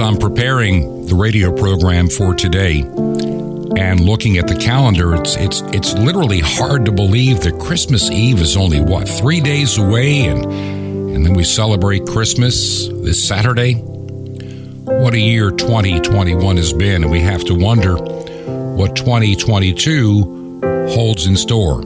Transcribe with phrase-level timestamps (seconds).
[0.00, 2.82] I'm preparing the radio program for today
[3.78, 8.40] and looking at the calendar, it's it's it's literally hard to believe that Christmas Eve
[8.40, 13.74] is only what three days away, and and then we celebrate Christmas this Saturday.
[13.74, 21.36] What a year 2021 has been, and we have to wonder what 2022 holds in
[21.36, 21.82] store.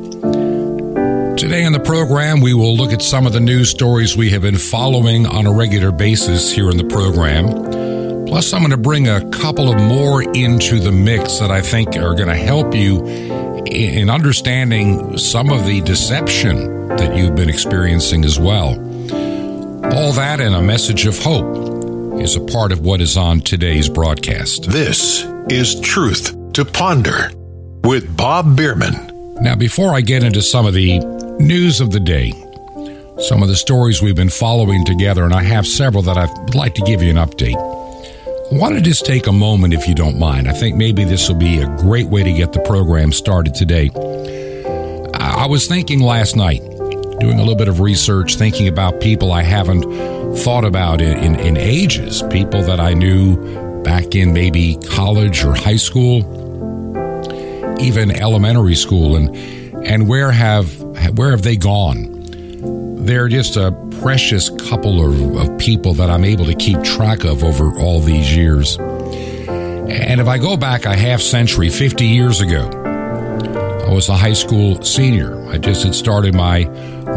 [1.36, 4.42] Today on the program, we will look at some of the news stories we have
[4.42, 7.81] been following on a regular basis here in the program.
[8.32, 11.96] Plus, I'm going to bring a couple of more into the mix that I think
[11.96, 13.04] are going to help you
[13.66, 18.70] in understanding some of the deception that you've been experiencing as well.
[19.92, 23.90] All that and a message of hope is a part of what is on today's
[23.90, 24.64] broadcast.
[24.70, 27.32] This is Truth to Ponder
[27.84, 29.34] with Bob Bierman.
[29.42, 31.00] Now, before I get into some of the
[31.38, 32.30] news of the day,
[33.28, 36.74] some of the stories we've been following together, and I have several that I'd like
[36.76, 37.71] to give you an update.
[38.52, 40.46] I want to just take a moment, if you don't mind.
[40.46, 43.90] I think maybe this will be a great way to get the program started today.
[45.14, 46.60] I was thinking last night,
[47.18, 49.84] doing a little bit of research, thinking about people I haven't
[50.40, 55.54] thought about in, in, in ages, people that I knew back in maybe college or
[55.54, 56.18] high school,
[57.80, 59.34] even elementary school, and
[59.86, 60.78] and where have
[61.16, 62.11] where have they gone?
[63.02, 67.42] They're just a precious couple of, of people that I'm able to keep track of
[67.42, 68.78] over all these years.
[68.78, 72.70] And if I go back a half century, 50 years ago,
[73.84, 75.44] I was a high school senior.
[75.50, 76.64] I just had started my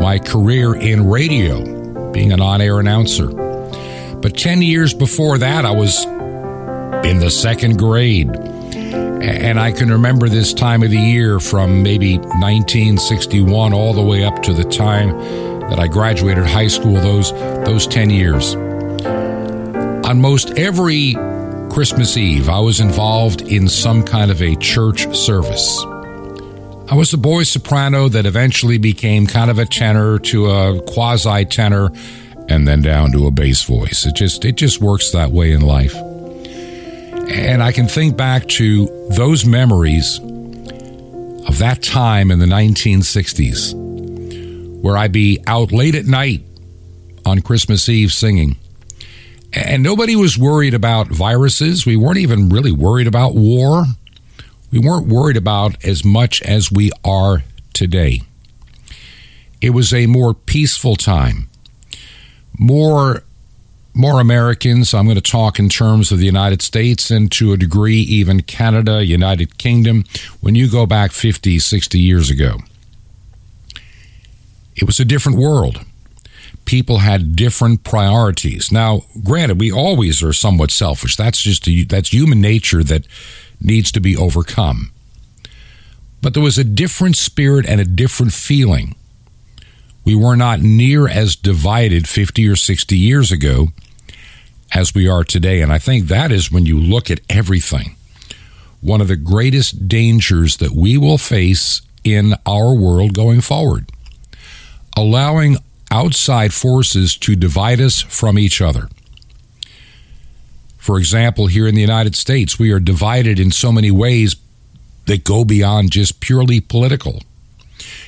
[0.02, 3.28] my career in radio, being an on-air announcer.
[3.28, 8.36] But 10 years before that, I was in the second grade.
[8.36, 14.24] And I can remember this time of the year from maybe 1961 all the way
[14.24, 17.32] up to the time that I graduated high school, those,
[17.66, 18.56] those 10 years.
[20.06, 21.16] On most every
[21.72, 25.84] Christmas Eve, I was involved in some kind of a church service.
[26.88, 31.46] I was a boy soprano that eventually became kind of a tenor to a quasi
[31.46, 31.92] tenor
[32.48, 34.06] and then down to a bass voice.
[34.06, 35.96] It just it just works that way in life.
[35.96, 40.20] And I can think back to those memories
[41.48, 43.85] of that time in the 1960s
[44.86, 46.44] where I'd be out late at night
[47.26, 48.56] on Christmas Eve singing.
[49.52, 51.88] And nobody was worried about viruses.
[51.88, 53.86] We weren't even really worried about war.
[54.72, 58.22] We weren't worried about as much as we are today.
[59.60, 61.50] It was a more peaceful time.
[62.60, 63.24] More
[63.96, 64.94] more Americans.
[64.94, 68.44] I'm going to talk in terms of the United States and to a degree even
[68.44, 70.04] Canada, United Kingdom,
[70.42, 72.60] when you go back 50, 60 years ago.
[74.76, 75.86] It was a different world.
[76.66, 78.72] People had different priorities.
[78.72, 81.16] Now, granted, we always are somewhat selfish.
[81.16, 83.08] That's just a, that's human nature that
[83.62, 84.92] needs to be overcome.
[86.22, 88.96] But there was a different spirit and a different feeling.
[90.04, 93.70] We were not near as divided 50 or 60 years ago
[94.74, 95.62] as we are today.
[95.62, 97.96] And I think that is when you look at everything.
[98.82, 103.90] One of the greatest dangers that we will face in our world going forward.
[104.96, 105.58] Allowing
[105.92, 108.90] outside forces to divide us from each other.
[110.78, 114.36] For example, here in the United States, we are divided in so many ways
[115.08, 117.22] that go beyond just purely political.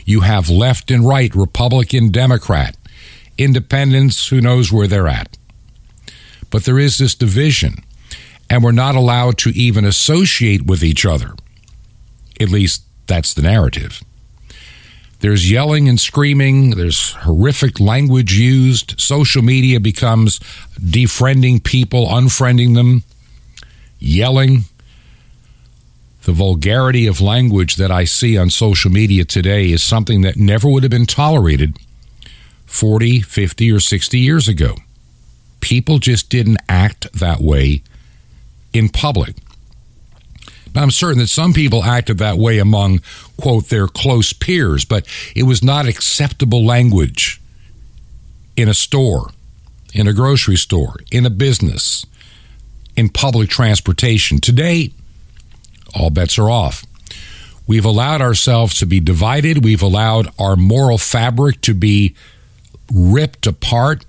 [0.06, 2.78] You have left and right, Republican, Democrat,
[3.38, 5.38] independents, who knows where they're at.
[6.50, 7.84] But there is this division,
[8.50, 11.34] and we're not allowed to even associate with each other.
[12.40, 14.02] At least that's the narrative.
[15.20, 16.72] There's yelling and screaming.
[16.72, 19.00] There's horrific language used.
[19.00, 20.40] Social media becomes
[20.80, 23.04] defriending people, unfriending them,
[24.00, 24.66] yelling.
[26.24, 30.70] The vulgarity of language that I see on social media today is something that never
[30.70, 31.78] would have been tolerated
[32.66, 34.76] 40, 50, or 60 years ago.
[35.62, 37.82] People just didn't act that way
[38.74, 39.36] in public.
[40.78, 43.02] I'm certain that some people acted that way among,
[43.38, 47.42] quote, their close peers, but it was not acceptable language
[48.56, 49.32] in a store,
[49.94, 52.06] in a grocery store, in a business,
[52.96, 54.40] in public transportation.
[54.40, 54.92] Today,
[55.96, 56.86] all bets are off.
[57.68, 59.64] We've allowed ourselves to be divided.
[59.64, 62.16] We've allowed our moral fabric to be
[62.92, 64.06] ripped apart.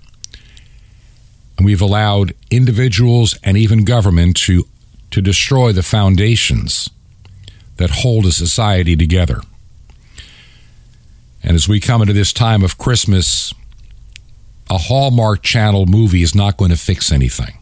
[1.57, 4.65] And we've allowed individuals and even government to
[5.11, 6.89] to destroy the foundations
[7.77, 9.41] that hold a society together.
[11.41, 13.53] And as we come into this time of Christmas,
[14.69, 17.57] a Hallmark Channel movie is not going to fix anything.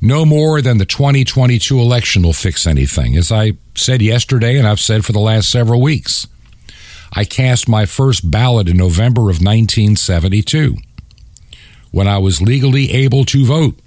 [0.00, 3.16] No more than the 2022 election will fix anything.
[3.16, 6.26] As I said yesterday, and I've said for the last several weeks,
[7.12, 10.76] I cast my first ballot in November of 1972
[11.90, 13.78] when I was legally able to vote.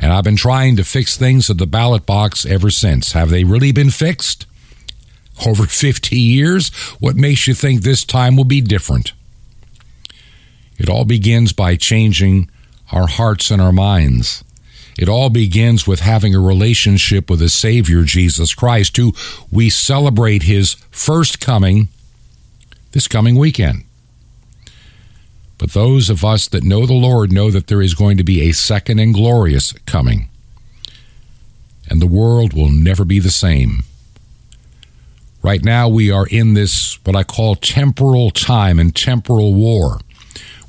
[0.00, 3.12] And I've been trying to fix things at the ballot box ever since.
[3.12, 4.46] Have they really been fixed?
[5.46, 6.70] Over 50 years?
[6.98, 9.12] What makes you think this time will be different?
[10.78, 12.50] It all begins by changing
[12.90, 14.42] our hearts and our minds.
[14.98, 19.12] It all begins with having a relationship with the Savior, Jesus Christ, who
[19.50, 21.88] we celebrate his first coming
[22.92, 23.84] this coming weekend.
[25.60, 28.48] But those of us that know the Lord know that there is going to be
[28.48, 30.30] a second and glorious coming.
[31.88, 33.84] And the world will never be the same.
[35.42, 40.00] Right now, we are in this, what I call temporal time and temporal war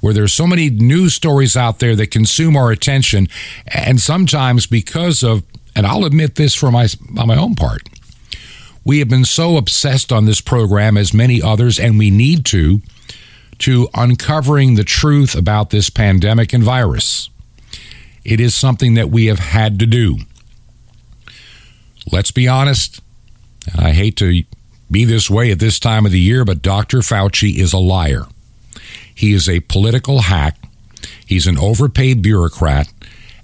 [0.01, 3.27] where there's so many news stories out there that consume our attention,
[3.67, 5.43] and sometimes because of,
[5.75, 7.87] and I'll admit this for my on my own part,
[8.83, 12.81] we have been so obsessed on this program as many others, and we need to,
[13.61, 17.29] to uncovering the truth about this pandemic and virus.
[18.23, 20.17] It is something that we have had to do.
[22.11, 23.01] Let's be honest.
[23.77, 24.43] I hate to
[24.89, 26.99] be this way at this time of the year, but Dr.
[26.99, 28.25] Fauci is a liar.
[29.13, 30.57] He is a political hack.
[31.25, 32.91] He's an overpaid bureaucrat,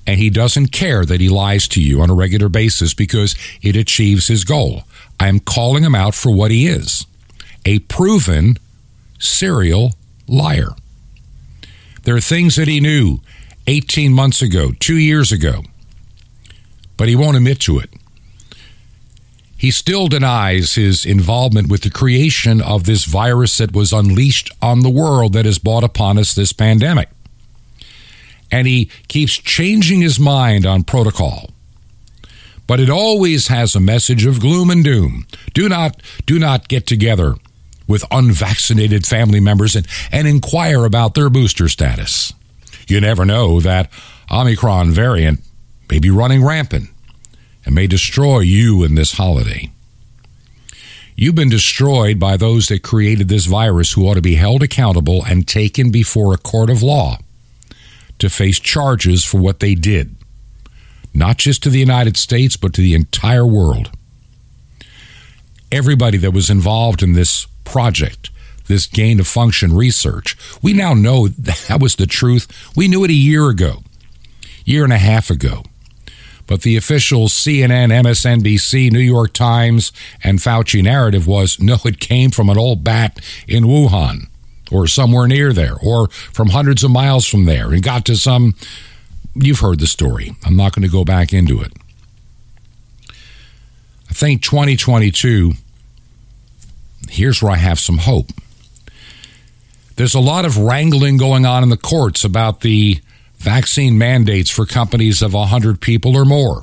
[0.06, 3.76] and he doesn't care that he lies to you on a regular basis because it
[3.76, 4.84] achieves his goal.
[5.20, 7.06] I am calling him out for what he is
[7.66, 8.58] a proven
[9.20, 9.94] serial
[10.28, 10.72] liar.
[12.04, 13.20] There are things that he knew
[13.68, 15.64] 18 months ago, two years ago,
[16.96, 17.90] but he won't admit to it
[19.58, 24.82] he still denies his involvement with the creation of this virus that was unleashed on
[24.82, 27.10] the world that has brought upon us this pandemic.
[28.52, 31.50] And he keeps changing his mind on protocol.
[32.68, 35.26] But it always has a message of gloom and doom.
[35.54, 37.36] Do not do not get together
[37.88, 42.34] with unvaccinated family members and, and inquire about their booster status.
[42.88, 43.90] You never know that
[44.32, 45.42] Omicron variant
[45.90, 46.90] may be running rampant
[47.66, 49.72] and may destroy you in this holiday.
[51.16, 55.24] You've been destroyed by those that created this virus who ought to be held accountable
[55.26, 57.18] and taken before a court of law
[58.20, 60.16] to face charges for what they did,
[61.14, 63.90] not just to the United States, but to the entire world.
[65.72, 68.30] Everybody that was involved in this project,
[68.68, 72.48] this gain of function research, we now know that was the truth.
[72.76, 73.84] We knew it a year ago,
[74.66, 75.64] year and a half ago.
[76.48, 79.92] But the official CNN, MSNBC, New York Times,
[80.24, 84.30] and Fauci narrative was no, it came from an old bat in Wuhan
[84.72, 88.56] or somewhere near there or from hundreds of miles from there and got to some.
[89.36, 90.32] You've heard the story.
[90.46, 91.74] I'm not going to go back into it.
[94.10, 95.54] I think 2022,
[97.10, 98.32] here's where I have some hope.
[99.96, 103.00] There's a lot of wrangling going on in the courts about the
[103.38, 106.62] vaccine mandates for companies of 100 people or more.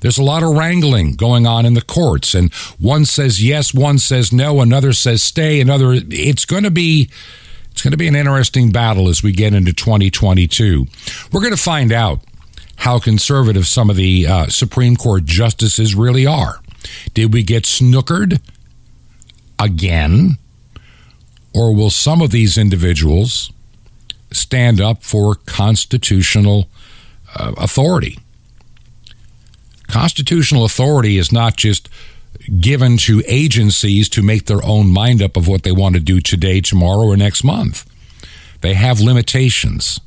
[0.00, 3.98] There's a lot of wrangling going on in the courts, and one says yes, one
[3.98, 5.92] says no, another says stay, another.
[5.92, 7.10] It's going to be.
[7.70, 10.86] It's going to be an interesting battle as we get into 2022.
[11.32, 12.20] We're going to find out
[12.76, 16.60] how conservative some of the uh, Supreme Court justices really are.
[17.14, 18.40] Did we get snookered
[19.58, 20.36] again?
[21.54, 23.50] Or will some of these individuals
[24.32, 26.68] stand up for constitutional
[27.36, 28.18] uh, authority.
[29.88, 31.88] Constitutional authority is not just
[32.60, 36.20] given to agencies to make their own mind up of what they want to do
[36.20, 37.88] today, tomorrow, or next month.
[38.60, 40.00] They have limitations.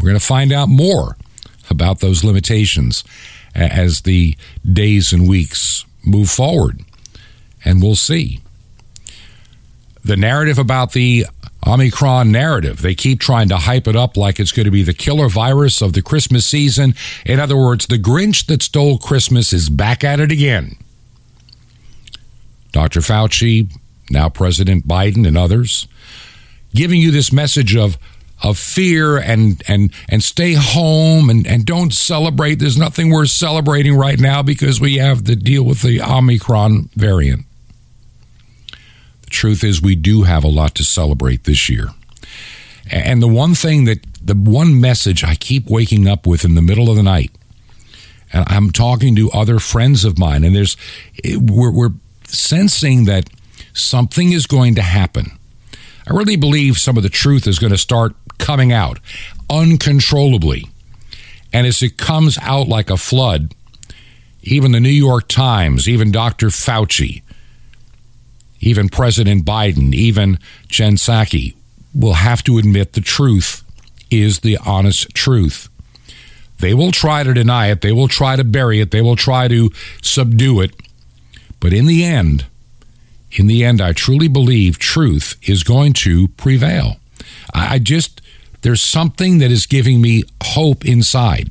[0.00, 1.16] We're going to find out more
[1.70, 3.04] about those limitations
[3.54, 4.36] as the
[4.70, 6.80] days and weeks move forward,
[7.64, 8.40] and we'll see.
[10.04, 11.26] The narrative about the
[11.64, 12.82] Omicron narrative.
[12.82, 15.80] They keep trying to hype it up like it's going to be the killer virus
[15.80, 16.94] of the Christmas season.
[17.24, 20.76] In other words, the Grinch that stole Christmas is back at it again.
[22.72, 23.00] Dr.
[23.00, 23.72] Fauci,
[24.10, 25.86] now President Biden, and others
[26.74, 27.98] giving you this message of
[28.42, 32.56] of fear and and and stay home and and don't celebrate.
[32.56, 37.46] There's nothing worth celebrating right now because we have to deal with the Omicron variant
[39.22, 41.88] The truth is, we do have a lot to celebrate this year.
[42.90, 46.62] And the one thing that, the one message I keep waking up with in the
[46.62, 47.30] middle of the night,
[48.32, 50.76] and I'm talking to other friends of mine, and there's,
[51.24, 51.92] we're, we're
[52.26, 53.30] sensing that
[53.72, 55.38] something is going to happen.
[56.06, 58.98] I really believe some of the truth is going to start coming out
[59.48, 60.66] uncontrollably.
[61.52, 63.54] And as it comes out like a flood,
[64.42, 66.48] even the New York Times, even Dr.
[66.48, 67.22] Fauci,
[68.60, 71.54] even President Biden, even Jen Psaki
[71.94, 73.62] will have to admit the truth
[74.10, 75.68] is the honest truth.
[76.58, 79.48] They will try to deny it, they will try to bury it, they will try
[79.48, 79.70] to
[80.02, 80.74] subdue it.
[81.60, 82.46] But in the end,
[83.32, 86.96] in the end, I truly believe truth is going to prevail.
[87.54, 88.21] I just,
[88.62, 91.50] there's something that is giving me hope inside.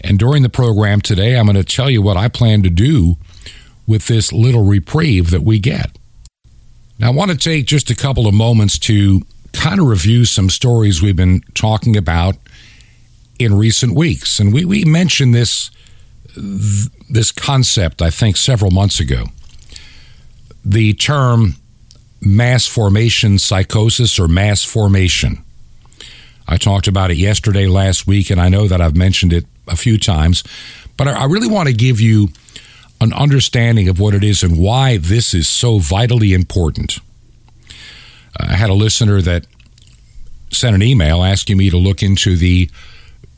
[0.00, 3.16] And during the program today, I'm going to tell you what I plan to do
[3.86, 5.96] with this little reprieve that we get.
[6.98, 9.22] Now, I want to take just a couple of moments to
[9.52, 12.36] kind of review some stories we've been talking about
[13.38, 14.38] in recent weeks.
[14.40, 15.70] And we, we mentioned this,
[16.36, 19.26] this concept, I think, several months ago.
[20.64, 21.54] The term
[22.20, 25.44] mass formation psychosis or mass formation.
[26.48, 29.76] I talked about it yesterday, last week, and I know that I've mentioned it a
[29.76, 30.42] few times,
[30.96, 32.28] but I really want to give you
[33.00, 36.98] an understanding of what it is and why this is so vitally important.
[38.40, 39.46] Uh, I had a listener that
[40.50, 42.70] sent an email asking me to look into the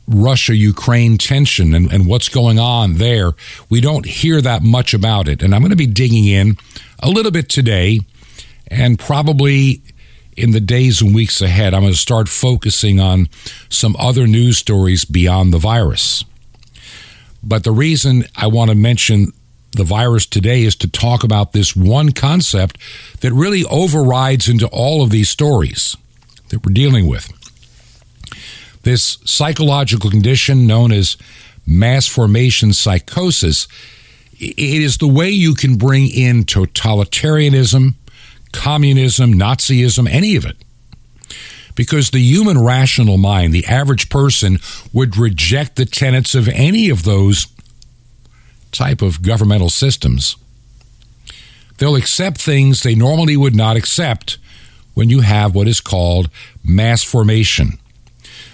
[0.07, 3.33] Russia Ukraine tension and, and what's going on there.
[3.69, 5.43] We don't hear that much about it.
[5.43, 6.57] And I'm going to be digging in
[7.03, 7.99] a little bit today
[8.67, 9.81] and probably
[10.37, 13.29] in the days and weeks ahead, I'm going to start focusing on
[13.69, 16.23] some other news stories beyond the virus.
[17.43, 19.33] But the reason I want to mention
[19.71, 22.77] the virus today is to talk about this one concept
[23.21, 25.95] that really overrides into all of these stories
[26.49, 27.31] that we're dealing with.
[28.83, 31.17] This psychological condition known as
[31.65, 33.67] mass formation psychosis
[34.41, 37.93] it is the way you can bring in totalitarianism,
[38.51, 40.57] communism, Nazism, any of it.
[41.75, 44.59] Because the human rational mind, the average person,
[44.91, 47.47] would reject the tenets of any of those
[48.71, 50.35] type of governmental systems.
[51.77, 54.37] They'll accept things they normally would not accept
[54.93, 56.29] when you have what is called
[56.63, 57.79] mass formation.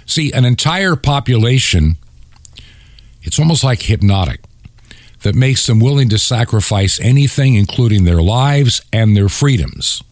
[0.05, 1.97] See, an entire population,
[3.21, 4.41] it's almost like hypnotic,
[5.21, 10.03] that makes them willing to sacrifice anything, including their lives and their freedoms,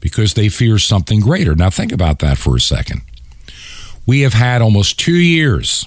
[0.00, 1.54] because they fear something greater.
[1.54, 3.02] Now, think about that for a second.
[4.06, 5.86] We have had almost two years.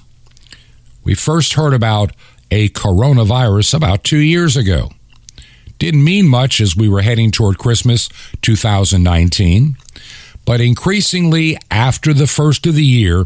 [1.04, 2.12] We first heard about
[2.52, 4.90] a coronavirus about two years ago.
[5.78, 8.10] Didn't mean much as we were heading toward Christmas
[8.42, 9.78] 2019,
[10.46, 13.26] but increasingly after the first of the year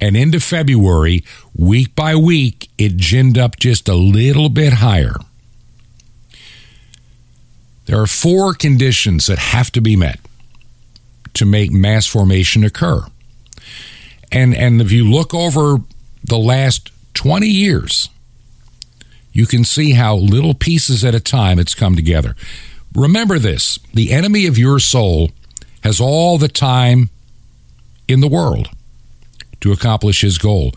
[0.00, 1.24] and into February,
[1.56, 5.16] week by week, it ginned up just a little bit higher.
[7.86, 10.18] There are four conditions that have to be met
[11.34, 13.06] to make mass formation occur.
[14.32, 15.76] And, and if you look over
[16.24, 18.08] the last 20 years,
[19.32, 22.34] you can see how little pieces at a time it's come together.
[22.94, 25.30] Remember this the enemy of your soul
[25.84, 27.10] has all the time
[28.08, 28.70] in the world
[29.60, 30.72] to accomplish his goal.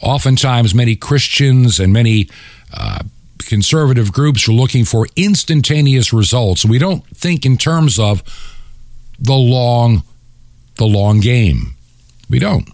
[0.00, 2.28] Oftentimes, many Christians and many
[2.74, 3.00] uh,
[3.40, 6.64] conservative groups are looking for instantaneous results.
[6.64, 8.22] We don't think in terms of
[9.18, 10.02] the long,
[10.76, 11.74] the long game.
[12.30, 12.68] We don't.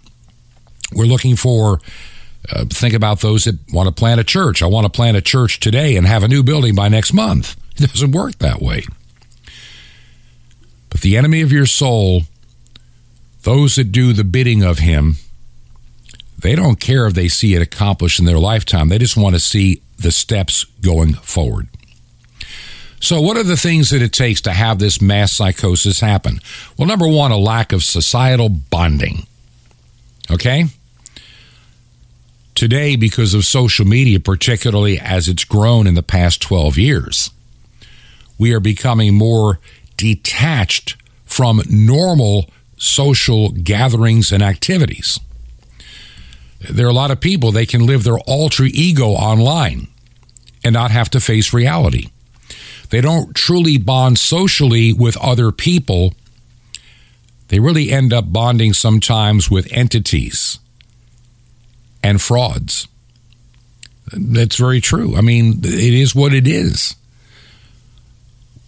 [0.93, 1.81] We're looking for
[2.51, 4.63] uh, think about those that want to plant a church.
[4.63, 7.57] I want to plant a church today and have a new building by next month.
[7.77, 8.85] It doesn't work that way.
[10.95, 12.23] But the enemy of your soul,
[13.43, 15.17] those that do the bidding of him,
[16.39, 18.91] they don't care if they see it accomplished in their lifetime.
[18.91, 21.67] They just want to see the steps going forward.
[23.01, 26.39] So, what are the things that it takes to have this mass psychosis happen?
[26.79, 29.27] Well, number one, a lack of societal bonding.
[30.31, 30.67] Okay?
[32.55, 37.31] Today, because of social media, particularly as it's grown in the past 12 years,
[38.39, 39.59] we are becoming more
[39.97, 42.47] detached from normal
[42.77, 45.19] social gatherings and activities.
[46.71, 49.89] There are a lot of people, they can live their alter ego online
[50.63, 52.09] and not have to face reality.
[52.91, 56.15] They don't truly bond socially with other people.
[57.49, 60.59] They really end up bonding sometimes with entities
[62.03, 62.89] and frauds.
[64.13, 65.17] That's very true.
[65.17, 66.95] I mean, it is what it is.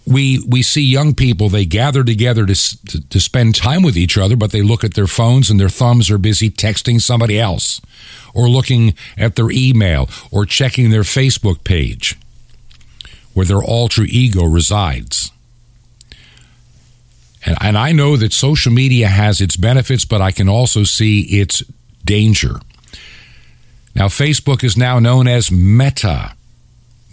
[0.07, 4.17] We we see young people they gather together to, to, to spend time with each
[4.17, 7.81] other, but they look at their phones and their thumbs are busy texting somebody else,
[8.33, 12.17] or looking at their email, or checking their Facebook page,
[13.35, 15.33] where their alter ego resides.
[17.45, 21.23] And, and I know that social media has its benefits, but I can also see
[21.41, 21.65] its
[22.05, 22.61] danger.
[23.95, 26.35] Now, Facebook is now known as Meta.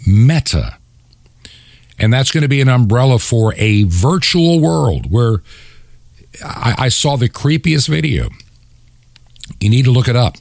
[0.06, 0.76] Meta.
[1.98, 5.42] And that's going to be an umbrella for a virtual world where
[6.44, 8.28] I, I saw the creepiest video.
[9.60, 10.36] You need to look it up.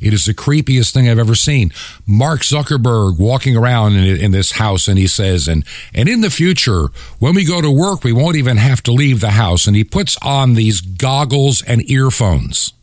[0.00, 1.72] It is the creepiest thing I've ever seen.
[2.06, 6.30] Mark Zuckerberg walking around in, in, this house, and he says, "and and in the
[6.30, 9.74] future, when we go to work, we won't even have to leave the house." And
[9.74, 12.74] he puts on these goggles and earphones,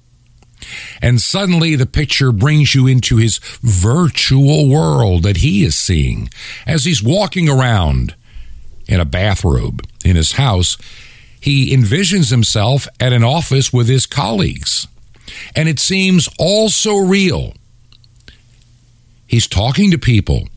[1.01, 6.29] and suddenly the picture brings you into his virtual world that he is seeing
[6.65, 8.15] as he's walking around
[8.87, 10.77] in a bathrobe in his house.
[11.39, 14.87] He envisions himself at an office with his colleagues
[15.55, 17.53] and it seems all so real.
[19.27, 20.47] He's talking to people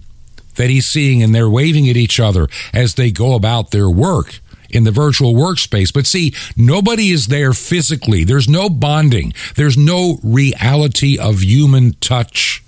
[0.56, 4.40] that he's seeing, and they're waving at each other as they go about their work
[4.76, 5.92] in the virtual workspace.
[5.92, 8.22] But see, nobody is there physically.
[8.24, 12.62] There's no bonding, there's no reality of human touch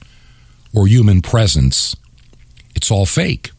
[0.75, 1.95] or human presence.
[2.75, 3.51] It's all fake.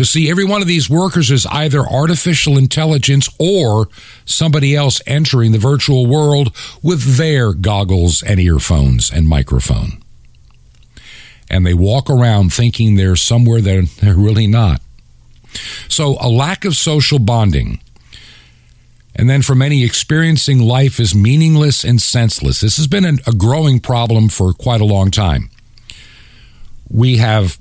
[0.00, 3.88] Because, see, every one of these workers is either artificial intelligence or
[4.24, 10.02] somebody else entering the virtual world with their goggles and earphones and microphone.
[11.50, 14.80] And they walk around thinking they're somewhere that they're really not.
[15.88, 17.80] So, a lack of social bonding.
[19.16, 22.60] And then for many, experiencing life is meaningless and senseless.
[22.60, 25.50] This has been a growing problem for quite a long time.
[26.88, 27.58] We have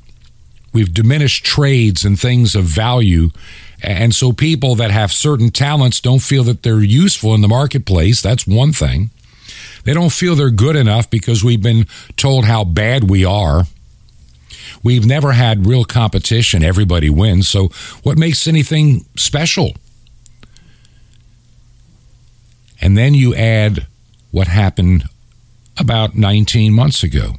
[0.73, 3.29] We've diminished trades and things of value.
[3.81, 8.21] And so people that have certain talents don't feel that they're useful in the marketplace.
[8.21, 9.09] That's one thing.
[9.83, 13.63] They don't feel they're good enough because we've been told how bad we are.
[14.83, 16.63] We've never had real competition.
[16.63, 17.47] Everybody wins.
[17.47, 17.69] So
[18.03, 19.73] what makes anything special?
[22.81, 23.87] And then you add
[24.31, 25.03] what happened
[25.77, 27.35] about 19 months ago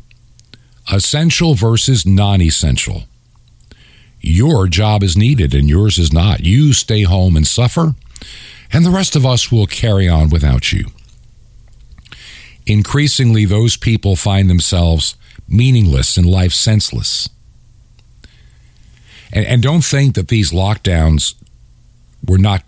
[0.93, 3.05] essential versus non essential.
[4.21, 6.41] Your job is needed and yours is not.
[6.41, 7.95] You stay home and suffer,
[8.73, 10.89] and the rest of us will carry on without you.
[12.67, 15.17] Increasingly, those people find themselves
[15.51, 17.29] meaningless and life senseless.
[19.33, 21.35] And, and don't think that these lockdowns
[22.27, 22.63] were not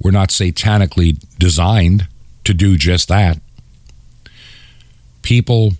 [0.00, 2.06] were not satanically designed
[2.44, 3.40] to do just that.
[5.22, 5.72] People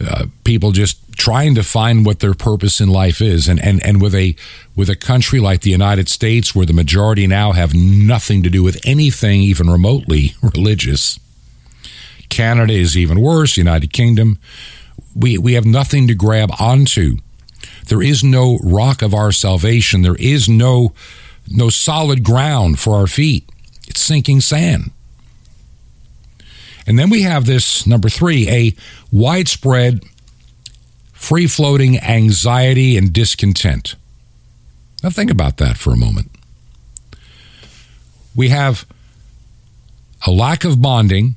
[0.00, 4.02] uh, people just trying to find what their purpose in life is and, and, and
[4.02, 4.36] with a
[4.74, 8.62] with a country like the United States where the majority now have nothing to do
[8.62, 11.18] with anything even remotely religious
[12.28, 14.38] Canada is even worse United Kingdom
[15.16, 17.16] we we have nothing to grab onto
[17.88, 20.92] there is no rock of our salvation there is no
[21.48, 23.48] no solid ground for our feet
[23.88, 24.90] it's sinking sand
[26.86, 28.74] and then we have this number 3 a
[29.10, 30.02] widespread
[31.16, 33.96] free floating anxiety and discontent.
[35.02, 36.30] Now, think about that for a moment.
[38.34, 38.86] We have
[40.26, 41.36] a lack of bonding.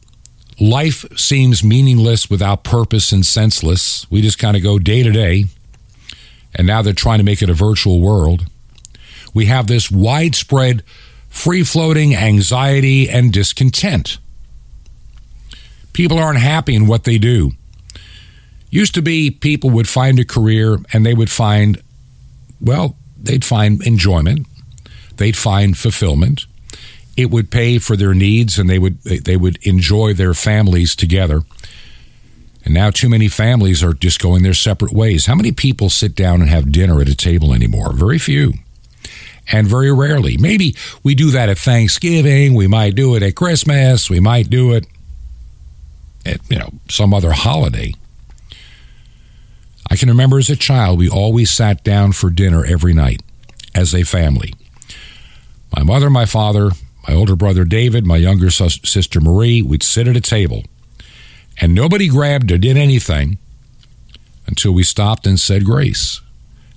[0.60, 4.10] Life seems meaningless without purpose and senseless.
[4.12, 5.46] We just kind of go day to day.
[6.54, 8.46] And now they're trying to make it a virtual world.
[9.34, 10.84] We have this widespread
[11.30, 14.18] free floating anxiety and discontent.
[15.94, 17.52] People aren't happy in what they do.
[18.70, 21.82] Used to be people would find a career and they would find,
[22.60, 24.46] well, they'd find enjoyment,
[25.18, 26.46] they'd find fulfillment.
[27.20, 31.42] It would pay for their needs and they would they would enjoy their families together.
[32.64, 35.26] And now too many families are just going their separate ways.
[35.26, 37.92] How many people sit down and have dinner at a table anymore?
[37.92, 38.54] Very few.
[39.52, 40.38] And very rarely.
[40.38, 44.72] Maybe we do that at Thanksgiving, we might do it at Christmas, we might do
[44.72, 44.88] it
[46.26, 47.94] at you know some other holiday.
[49.92, 53.24] I can remember as a child, we always sat down for dinner every night
[53.76, 54.54] as a family.
[55.76, 56.72] My mother, my father,
[57.10, 60.64] my older brother David, my younger sister Marie, we'd sit at a table.
[61.60, 63.40] And nobody grabbed or did anything
[64.46, 66.22] until we stopped and said grace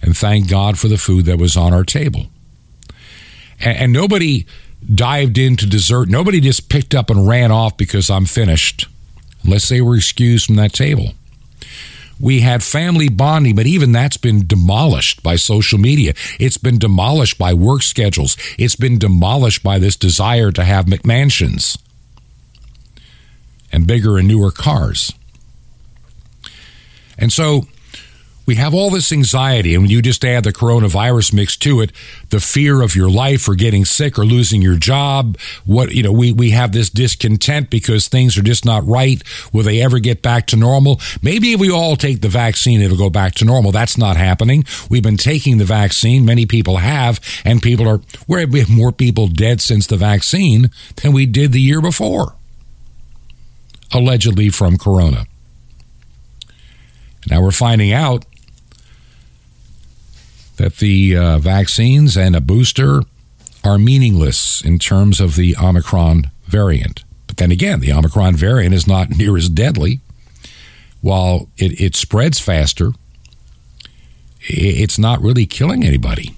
[0.01, 2.29] and thanked God for the food that was on our table.
[3.61, 4.47] And, and nobody
[4.95, 6.09] dived into dessert.
[6.09, 8.89] Nobody just picked up and ran off because I'm finished,
[9.45, 11.13] unless they were excused from that table
[12.21, 16.15] we had family bonding, but even that's been demolished by social media.
[16.39, 18.37] It's been demolished by work schedules.
[18.59, 21.79] It's been demolished by this desire to have McMansions
[23.73, 25.13] and bigger and newer cars.
[27.19, 27.67] And so
[28.47, 31.93] we have all this anxiety, and when you just add the coronavirus mix to it,
[32.31, 36.13] the fear of your life or getting sick or losing your job, what, you know,
[36.13, 39.23] we, we have this discontent because things are just not right.
[39.53, 41.01] Will they ever get back to normal?
[41.23, 43.71] Maybe if we all take the vaccine, it'll go back to normal.
[43.71, 44.65] That's not happening.
[44.91, 46.25] We've been taking the vaccine.
[46.25, 51.13] Many people have, and people are, we have more people dead since the vaccine than
[51.13, 52.35] we did the year before,
[53.93, 55.27] allegedly from corona.
[57.31, 58.25] Now we're finding out
[60.63, 63.03] that the uh, vaccines and a booster
[63.65, 67.03] are meaningless in terms of the Omicron variant.
[67.27, 69.99] But then again, the Omicron variant is not near as deadly.
[71.01, 72.93] While it, it spreads faster,
[74.43, 76.37] it's not really killing anybody.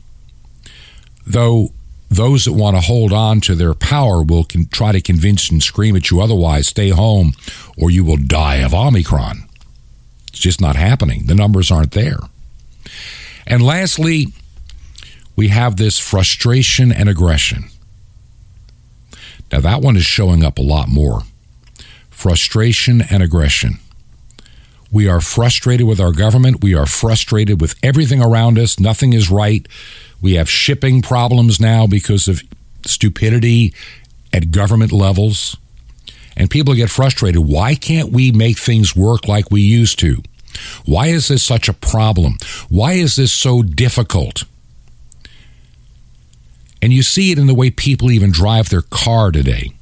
[1.27, 1.69] Though
[2.09, 5.63] those that want to hold on to their power will con- try to convince and
[5.63, 7.35] scream at you otherwise, stay home
[7.77, 9.47] or you will die of Omicron.
[10.29, 11.27] It's just not happening.
[11.27, 12.21] The numbers aren't there.
[13.47, 14.29] And lastly,
[15.37, 17.65] we have this frustration and aggression.
[19.53, 21.23] Now, that one is showing up a lot more.
[22.11, 23.79] Frustration and aggression.
[24.91, 26.63] We are frustrated with our government.
[26.63, 28.79] We are frustrated with everything around us.
[28.79, 29.67] Nothing is right.
[30.21, 32.43] We have shipping problems now because of
[32.87, 33.75] stupidity
[34.33, 35.57] at government levels.
[36.37, 37.45] And people get frustrated.
[37.45, 40.23] Why can't we make things work like we used to?
[40.85, 42.39] Why is this such a problem?
[42.69, 44.45] Why is this so difficult?
[46.83, 49.73] And you see it in the way people even drive their car today.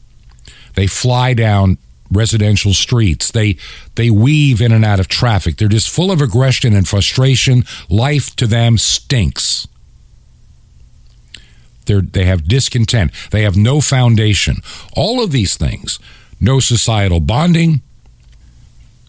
[0.74, 1.78] They fly down
[2.12, 3.30] residential streets.
[3.30, 3.56] They
[3.96, 5.56] they weave in and out of traffic.
[5.56, 7.64] They're just full of aggression and frustration.
[7.88, 9.66] Life to them stinks.
[11.86, 13.10] They they have discontent.
[13.30, 14.58] They have no foundation.
[14.96, 15.98] All of these things,
[16.40, 17.80] no societal bonding,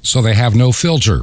[0.02, 1.22] so they have no filter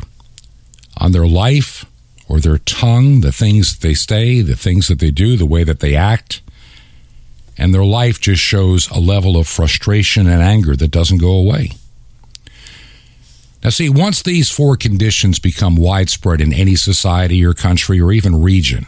[0.96, 1.86] on their life
[2.28, 5.64] or their tongue, the things that they say, the things that they do, the way
[5.64, 6.40] that they act.
[7.58, 11.72] And their life just shows a level of frustration and anger that doesn't go away.
[13.62, 18.40] Now, see, once these four conditions become widespread in any society or country or even
[18.40, 18.86] region,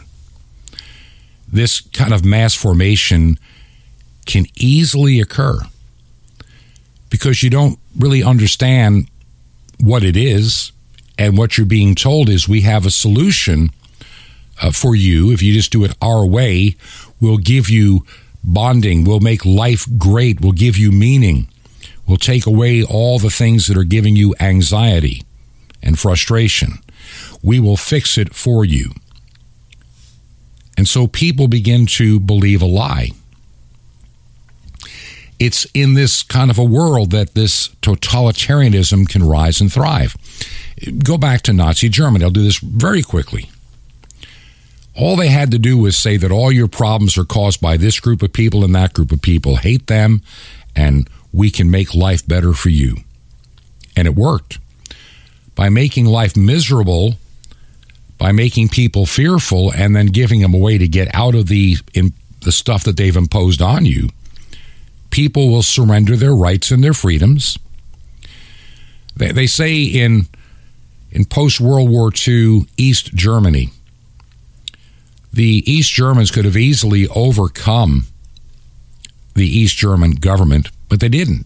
[1.47, 3.37] this kind of mass formation
[4.25, 5.59] can easily occur
[7.09, 9.07] because you don't really understand
[9.79, 10.72] what it is
[11.17, 13.69] and what you're being told is we have a solution
[14.61, 15.31] uh, for you.
[15.31, 16.75] If you just do it our way,
[17.19, 18.05] we'll give you
[18.43, 19.03] bonding.
[19.03, 20.41] We'll make life great.
[20.41, 21.47] We'll give you meaning.
[22.07, 25.23] We'll take away all the things that are giving you anxiety
[25.81, 26.79] and frustration.
[27.41, 28.91] We will fix it for you.
[30.77, 33.09] And so people begin to believe a lie.
[35.39, 40.15] It's in this kind of a world that this totalitarianism can rise and thrive.
[41.03, 42.23] Go back to Nazi Germany.
[42.23, 43.49] I'll do this very quickly.
[44.95, 47.99] All they had to do was say that all your problems are caused by this
[47.99, 49.57] group of people and that group of people.
[49.57, 50.21] Hate them,
[50.75, 52.97] and we can make life better for you.
[53.95, 54.59] And it worked.
[55.55, 57.15] By making life miserable,
[58.17, 61.77] by making people fearful, and then giving them a way to get out of the,
[61.93, 64.09] in, the stuff that they've imposed on you,
[65.09, 67.57] people will surrender their rights and their freedoms.
[69.15, 70.27] They, they say in
[71.11, 73.69] in post World War II East Germany.
[75.31, 78.05] The East Germans could have easily overcome
[79.35, 81.45] the East German government, but they didn't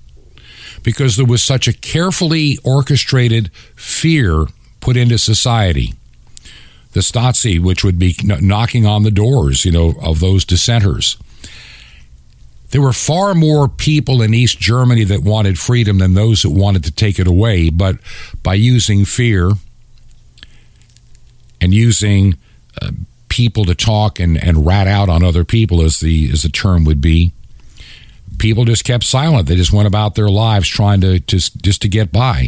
[0.84, 4.45] because there was such a carefully orchestrated fear
[4.80, 5.93] put into society.
[6.93, 11.17] The Stasi, which would be knocking on the doors, you know, of those dissenters.
[12.71, 16.84] There were far more people in East Germany that wanted freedom than those that wanted
[16.84, 17.97] to take it away, but
[18.43, 19.51] by using fear
[21.62, 22.38] and using
[22.82, 22.91] uh,
[23.30, 26.84] people to talk and, and rat out on other people, as the as the term
[26.84, 27.32] would be,
[28.38, 29.47] people just kept silent.
[29.47, 32.47] They just went about their lives trying to just just to get by.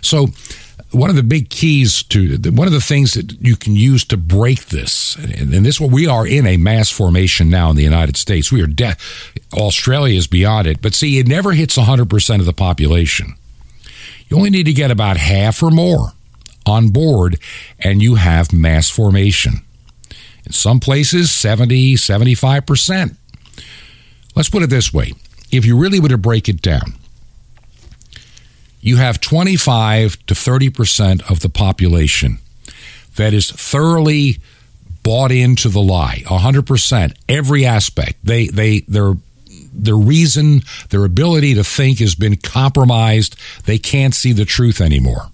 [0.00, 0.28] So
[0.90, 4.16] one of the big keys to one of the things that you can use to
[4.16, 8.52] break this, and this we are in a mass formation now in the United States.
[8.52, 8.96] We are de-
[9.54, 13.34] Australia is beyond it, but see, it never hits 100% of the population.
[14.28, 16.12] You only need to get about half or more
[16.66, 17.38] on board,
[17.78, 19.62] and you have mass formation.
[20.44, 23.16] In some places, 70, 75%.
[24.34, 25.12] Let's put it this way
[25.50, 26.94] if you really were to break it down,
[28.82, 32.38] you have 25 to 30% of the population
[33.16, 34.38] that is thoroughly
[35.02, 39.14] bought into the lie 100% every aspect they they their
[39.74, 45.32] their reason their ability to think has been compromised they can't see the truth anymore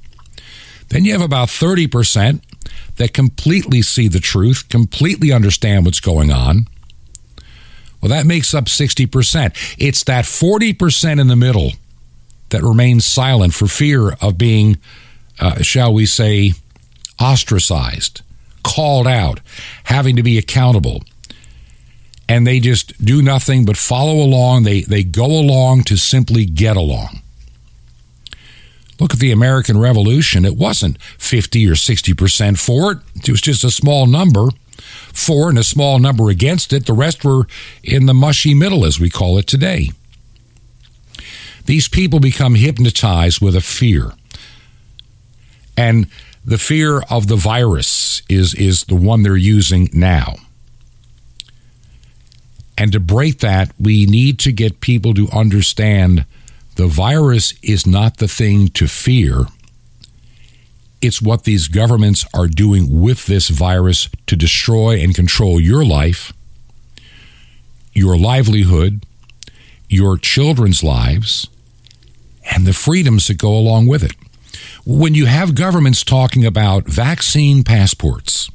[0.88, 2.40] then you have about 30%
[2.96, 6.66] that completely see the truth, completely understand what's going on.
[8.00, 9.76] Well, that makes up 60%.
[9.78, 11.72] It's that 40% in the middle
[12.50, 14.78] that remains silent for fear of being,
[15.40, 16.52] uh, shall we say,
[17.20, 18.22] ostracized,
[18.62, 19.40] called out,
[19.84, 21.02] having to be accountable.
[22.28, 24.64] And they just do nothing but follow along.
[24.64, 27.22] They, they go along to simply get along.
[29.00, 30.44] Look at the American Revolution.
[30.44, 34.48] It wasn't 50 or 60% for it, it was just a small number
[35.12, 36.86] for and a small number against it.
[36.86, 37.46] The rest were
[37.82, 39.90] in the mushy middle, as we call it today.
[41.68, 44.12] These people become hypnotized with a fear.
[45.76, 46.06] And
[46.42, 50.36] the fear of the virus is, is the one they're using now.
[52.78, 56.24] And to break that, we need to get people to understand
[56.76, 59.44] the virus is not the thing to fear.
[61.02, 66.32] It's what these governments are doing with this virus to destroy and control your life,
[67.92, 69.04] your livelihood,
[69.90, 71.46] your children's lives,
[72.50, 74.14] and the freedoms that go along with it.
[74.84, 78.50] When you have governments talking about vaccine passports,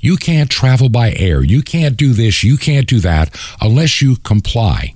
[0.00, 4.16] you can't travel by air, you can't do this, you can't do that unless you
[4.16, 4.94] comply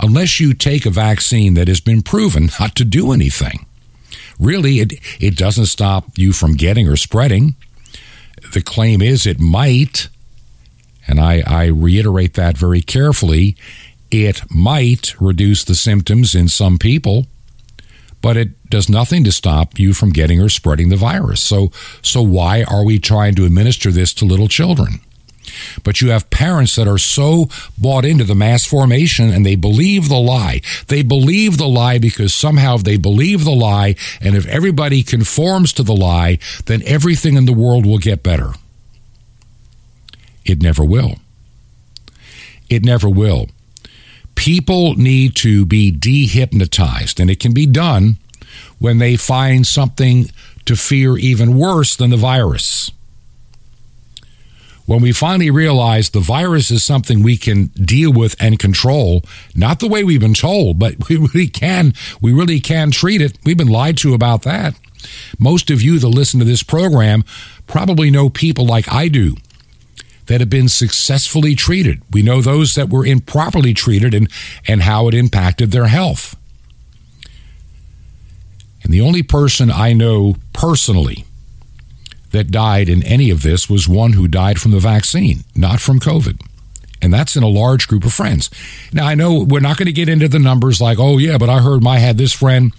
[0.00, 3.66] unless you take a vaccine that has been proven not to do anything.
[4.38, 7.54] Really, it, it doesn't stop you from getting or spreading.
[8.52, 10.08] The claim is it might,
[11.08, 13.56] and I, I reiterate that very carefully,
[14.10, 17.26] it might reduce the symptoms in some people,
[18.26, 21.40] but it does nothing to stop you from getting or spreading the virus.
[21.40, 21.70] So,
[22.02, 24.98] so why are we trying to administer this to little children?
[25.84, 30.08] But you have parents that are so bought into the mass formation and they believe
[30.08, 30.60] the lie.
[30.88, 35.84] They believe the lie because somehow they believe the lie, and if everybody conforms to
[35.84, 38.54] the lie, then everything in the world will get better.
[40.44, 41.20] It never will.
[42.68, 43.46] It never will.
[44.36, 48.18] People need to be dehypnotized, and it can be done
[48.78, 50.30] when they find something
[50.64, 52.90] to fear even worse than the virus
[54.86, 59.22] when we finally realize the virus is something we can deal with and control,
[59.54, 63.36] not the way we've been told, but we really can, we really can treat it.
[63.44, 64.74] We've been lied to about that.
[65.38, 67.24] Most of you that listen to this program
[67.66, 69.36] probably know people like I do
[70.26, 72.02] that have been successfully treated.
[72.12, 74.30] We know those that were improperly treated and,
[74.66, 76.36] and how it impacted their health.
[78.82, 81.24] And the only person I know personally
[82.30, 85.98] that died in any of this was one who died from the vaccine, not from
[85.98, 86.40] COVID.
[87.02, 88.50] And that's in a large group of friends.
[88.92, 91.48] Now, I know we're not going to get into the numbers like, oh, yeah, but
[91.48, 92.72] I heard my had this friend.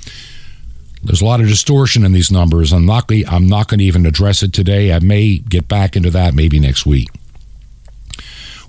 [1.03, 2.73] There's a lot of distortion in these numbers.
[2.73, 4.91] I'm not, I'm not going to even address it today.
[4.91, 7.09] I may get back into that maybe next week.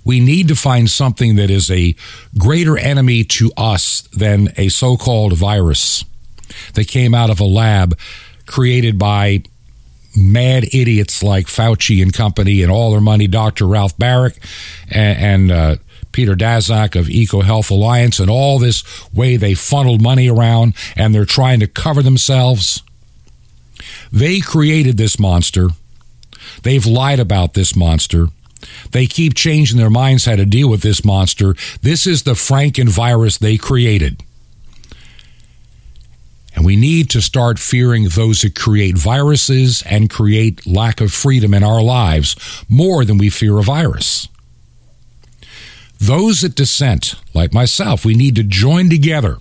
[0.09, 1.95] We need to find something that is a
[2.39, 6.03] greater enemy to us than a so called virus
[6.73, 7.99] that came out of a lab
[8.47, 9.43] created by
[10.17, 13.67] mad idiots like Fauci and company and all their money, Dr.
[13.67, 14.39] Ralph Baric
[14.91, 15.77] and, and uh,
[16.11, 21.27] Peter Daszak of EcoHealth Alliance, and all this way they funneled money around and they're
[21.27, 22.83] trying to cover themselves.
[24.11, 25.69] They created this monster.
[26.63, 28.29] They've lied about this monster.
[28.93, 31.55] They keep changing their minds how to deal with this monster.
[31.83, 34.23] This is the Franken virus they created.
[36.55, 41.55] And we need to start fearing those who create viruses and create lack of freedom
[41.55, 44.29] in our lives more than we fear a virus.
[46.01, 49.39] Those that dissent, like myself, we need to join together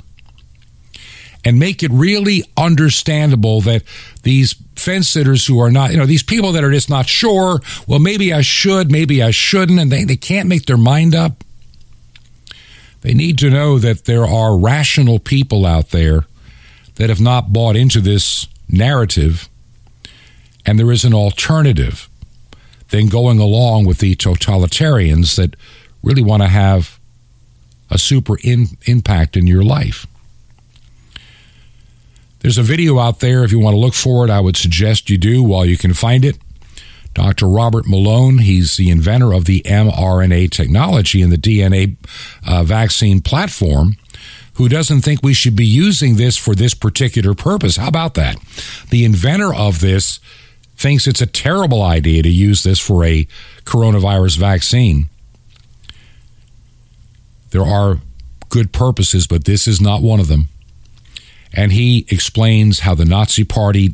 [1.45, 3.83] and make it really understandable that
[4.23, 7.59] these fence sitters who are not, you know, these people that are just not sure,
[7.87, 11.43] well, maybe I should, maybe I shouldn't, and they, they can't make their mind up.
[13.01, 16.25] They need to know that there are rational people out there
[16.95, 19.47] that have not bought into this narrative,
[20.65, 22.09] and there is an alternative
[22.89, 25.55] than going along with the totalitarians that
[26.03, 26.99] really want to have
[27.89, 30.05] a super in, impact in your life.
[32.47, 33.43] There's a video out there.
[33.43, 35.93] If you want to look for it, I would suggest you do while you can
[35.93, 36.37] find it.
[37.13, 37.45] Dr.
[37.45, 41.97] Robert Malone, he's the inventor of the mRNA technology and the DNA
[42.47, 43.97] uh, vaccine platform
[44.53, 47.75] who doesn't think we should be using this for this particular purpose.
[47.75, 48.37] How about that?
[48.91, 50.21] The inventor of this
[50.77, 53.27] thinks it's a terrible idea to use this for a
[53.65, 55.09] coronavirus vaccine.
[57.49, 57.97] There are
[58.47, 60.47] good purposes, but this is not one of them.
[61.53, 63.93] And he explains how the Nazi Party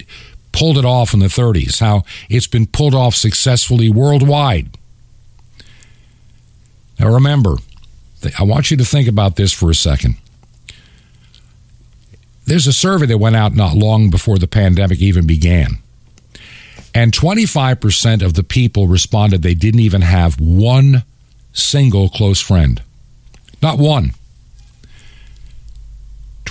[0.51, 4.69] pulled it off in the 30s, how it's been pulled off successfully worldwide.
[6.99, 7.57] Now remember,
[8.39, 10.15] I want you to think about this for a second.
[12.45, 15.79] There's a survey that went out not long before the pandemic even began.
[16.93, 21.03] And 25% of the people responded they didn't even have one
[21.53, 22.81] single close friend.
[23.61, 24.13] Not one.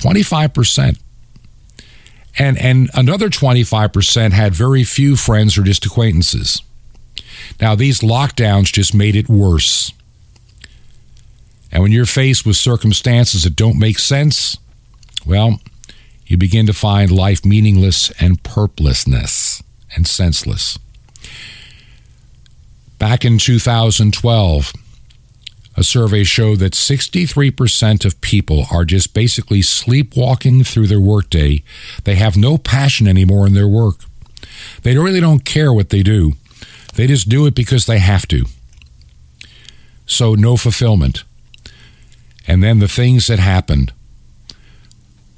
[0.02, 0.98] 25%.
[2.38, 6.62] And, and another 25% had very few friends or just acquaintances.
[7.60, 9.92] Now, these lockdowns just made it worse.
[11.70, 14.58] And when you're faced with circumstances that don't make sense,
[15.26, 15.60] well,
[16.26, 19.62] you begin to find life meaningless and purposelessness
[19.94, 20.78] and senseless.
[22.98, 24.72] Back in 2012,
[25.76, 31.62] a survey showed that 63% of people are just basically sleepwalking through their workday.
[32.04, 33.96] They have no passion anymore in their work.
[34.82, 36.32] They really don't care what they do.
[36.94, 38.44] They just do it because they have to.
[40.04, 41.24] So, no fulfillment.
[42.46, 43.92] And then the things that happened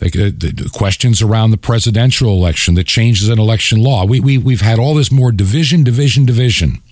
[0.03, 4.05] uh, the, the, questions around the presidential election, the changes in election law.
[4.05, 6.83] We, we, we've had all this more division, division, division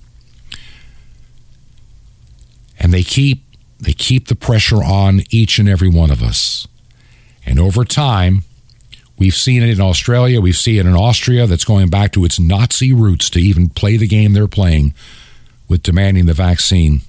[2.82, 3.44] and they keep
[3.80, 6.68] they keep the pressure on each and every one of us.
[7.44, 8.44] And over time,
[9.18, 12.38] we've seen it in Australia, we've seen it in Austria that's going back to its
[12.38, 14.94] Nazi roots to even play the game they're playing
[15.68, 17.00] with demanding the vaccine.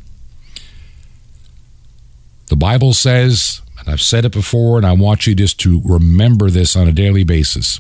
[2.48, 6.50] The Bible says, and I've said it before, and I want you just to remember
[6.50, 7.80] this on a daily basis.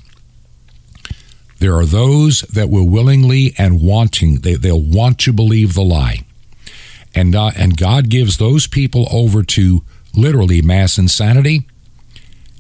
[1.58, 6.25] There are those that will willingly and wanting, they, they'll want to believe the lie
[7.15, 9.84] and uh, and God gives those people over to
[10.15, 11.67] literally mass insanity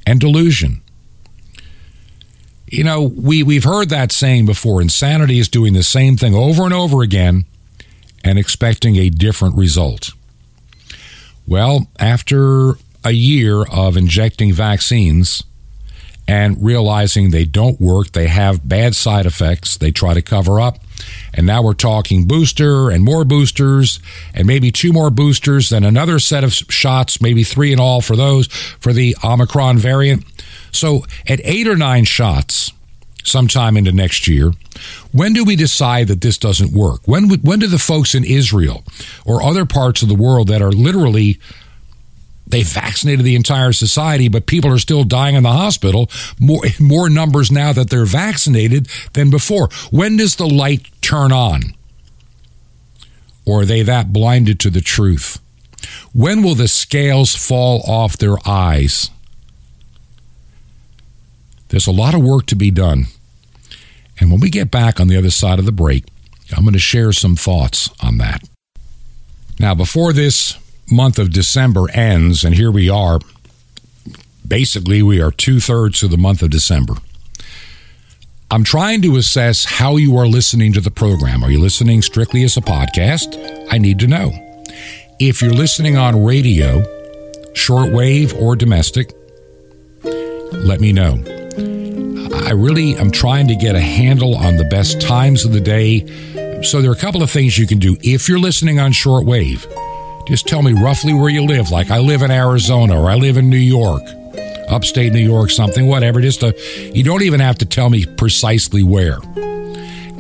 [0.05, 0.81] and delusion.
[2.67, 4.81] You know, we we've heard that saying before.
[4.81, 7.45] Insanity is doing the same thing over and over again
[8.23, 10.11] and expecting a different result.
[11.45, 15.43] Well, after a year of injecting vaccines
[16.25, 20.79] and realizing they don't work, they have bad side effects, they try to cover up
[21.33, 23.99] and now we're talking booster and more boosters
[24.33, 28.15] and maybe two more boosters then another set of shots, maybe three in all for
[28.15, 30.23] those for the Omicron variant.
[30.71, 32.71] So at eight or nine shots
[33.23, 34.51] sometime into next year,
[35.11, 37.01] when do we decide that this doesn't work?
[37.05, 38.83] When, when do the folks in Israel
[39.25, 41.39] or other parts of the world that are literally
[42.53, 46.07] they vaccinated the entire society, but people are still dying in the hospital.
[46.39, 49.69] More, more numbers now that they're vaccinated than before.
[49.89, 51.73] When does the light turn on?
[53.43, 55.39] Or are they that blinded to the truth?
[56.13, 59.09] When will the scales fall off their eyes?
[61.69, 63.07] There's a lot of work to be done.
[64.19, 66.05] And when we get back on the other side of the break,
[66.55, 68.43] I'm going to share some thoughts on that.
[69.59, 70.55] Now, before this
[70.89, 73.19] month of December ends, and here we are.
[74.47, 76.95] Basically, we are two thirds of the month of December.
[78.51, 81.43] I'm trying to assess how you are listening to the program.
[81.43, 83.67] Are you listening strictly as a podcast?
[83.71, 84.31] I need to know.
[85.19, 86.81] If you're listening on radio,
[87.53, 89.13] shortwave or domestic,
[90.03, 91.23] let me know.
[92.45, 96.05] I really am trying to get a handle on the best times of the day.
[96.61, 99.65] So there are a couple of things you can do if you're listening on shortwave.
[100.25, 101.69] Just tell me roughly where you live.
[101.69, 104.03] Like I live in Arizona or I live in New York,
[104.69, 106.21] upstate New York, something, whatever.
[106.21, 106.55] Just a,
[106.93, 109.17] you don't even have to tell me precisely where.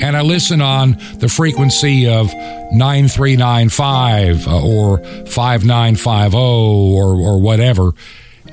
[0.01, 2.33] And I listen on the frequency of
[2.73, 7.91] 9395 uh, or 5950 or, or whatever.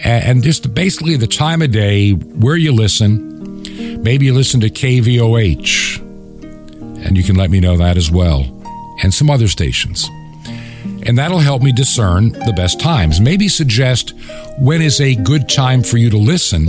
[0.04, 3.28] And just basically the time of day, where you listen.
[4.02, 5.98] Maybe you listen to KVOH,
[7.04, 8.46] and you can let me know that as well,
[9.02, 10.08] and some other stations
[11.06, 13.20] and that'll help me discern the best times.
[13.20, 14.14] Maybe suggest
[14.58, 16.68] when is a good time for you to listen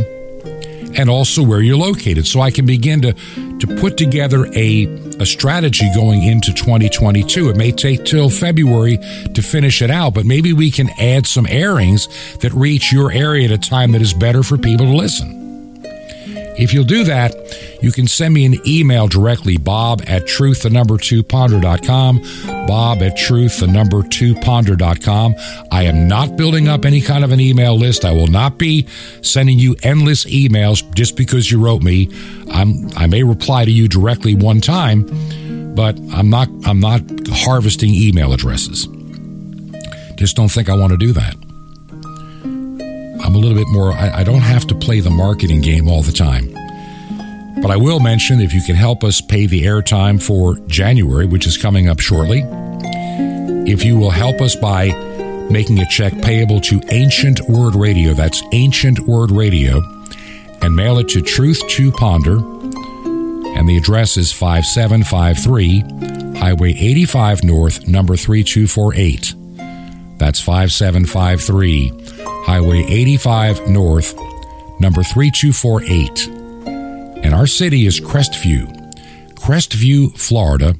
[0.95, 3.13] and also where you're located so I can begin to
[3.59, 4.85] to put together a
[5.19, 7.49] a strategy going into 2022.
[7.49, 8.97] It may take till February
[9.33, 12.07] to finish it out, but maybe we can add some airings
[12.37, 15.40] that reach your area at a time that is better for people to listen.
[16.57, 17.33] If you'll do that,
[17.81, 22.21] you can send me an email directly, bob at truth, the number two ponder.com,
[22.67, 25.35] bob at truth, the number two ponder.com.
[25.71, 28.05] I am not building up any kind of an email list.
[28.05, 28.87] I will not be
[29.21, 32.09] sending you endless emails just because you wrote me.
[32.51, 35.03] I'm, I may reply to you directly one time,
[35.73, 38.87] but I'm not, I'm not harvesting email addresses.
[40.15, 41.35] Just don't think I want to do that.
[43.23, 46.01] I'm a little bit more, I, I don't have to play the marketing game all
[46.01, 46.51] the time.
[47.61, 51.45] But I will mention if you can help us pay the airtime for January, which
[51.45, 52.43] is coming up shortly,
[53.69, 54.87] if you will help us by
[55.51, 59.81] making a check payable to Ancient Word Radio, that's Ancient Word Radio,
[60.61, 67.87] and mail it to Truth to Ponder, and the address is 5753 Highway 85 North,
[67.87, 69.35] number 3248.
[70.17, 74.15] That's 5753 Highway 85 North,
[74.79, 76.27] number 3248.
[77.23, 78.67] And our city is Crestview,
[79.35, 80.75] Crestview, Florida,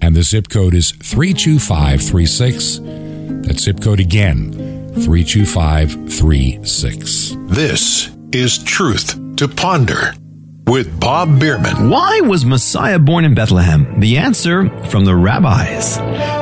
[0.00, 2.78] and the zip code is 32536.
[3.46, 4.52] That zip code again,
[4.94, 7.36] 32536.
[7.46, 10.14] This is Truth to Ponder
[10.68, 11.88] with Bob Bierman.
[11.88, 14.00] Why was Messiah born in Bethlehem?
[14.00, 15.96] The answer from the rabbis.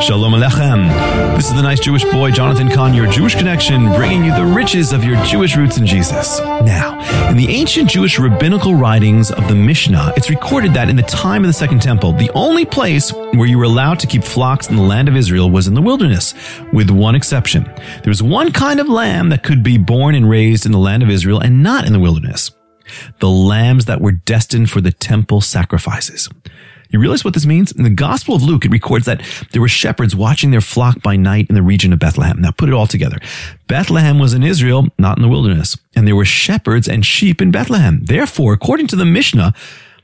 [0.04, 1.36] Shalom Alechem.
[1.36, 4.92] This is the nice Jewish boy, Jonathan Cahn, your Jewish connection, bringing you the riches
[4.92, 6.40] of your Jewish roots in Jesus.
[6.40, 6.98] Now,
[7.30, 11.44] in the ancient Jewish rabbinical writings of the Mishnah, it's recorded that in the time
[11.44, 14.74] of the Second Temple, the only place where you were allowed to keep flocks in
[14.74, 16.34] the land of Israel was in the wilderness,
[16.72, 17.62] with one exception.
[18.02, 21.04] There was one kind of lamb that could be born and raised in the land
[21.04, 22.50] of Israel and not in the wilderness
[23.20, 26.28] the lambs that were destined for the temple sacrifices.
[26.90, 27.72] You realize what this means?
[27.72, 29.22] In the Gospel of Luke, it records that
[29.52, 32.40] there were shepherds watching their flock by night in the region of Bethlehem.
[32.40, 33.18] Now put it all together.
[33.66, 35.76] Bethlehem was in Israel, not in the wilderness.
[35.96, 38.04] And there were shepherds and sheep in Bethlehem.
[38.04, 39.52] Therefore, according to the Mishnah,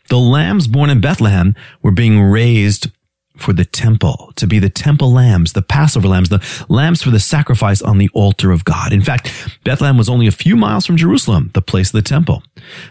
[0.08, 2.88] the lambs born in Bethlehem were being raised
[3.36, 7.20] for the temple, to be the temple lambs, the Passover lambs, the lambs for the
[7.20, 8.92] sacrifice on the altar of God.
[8.92, 9.32] In fact,
[9.64, 12.42] Bethlehem was only a few miles from Jerusalem, the place of the temple.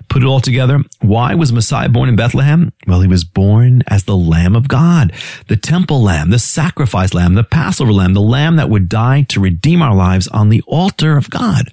[0.10, 2.74] Put it all together, why was Messiah born in Bethlehem?
[2.88, 5.14] Well, he was born as the Lamb of God,
[5.48, 9.40] the temple lamb, the sacrifice lamb, the Passover lamb, the lamb that would die to
[9.40, 11.72] redeem our lives on the altar of God.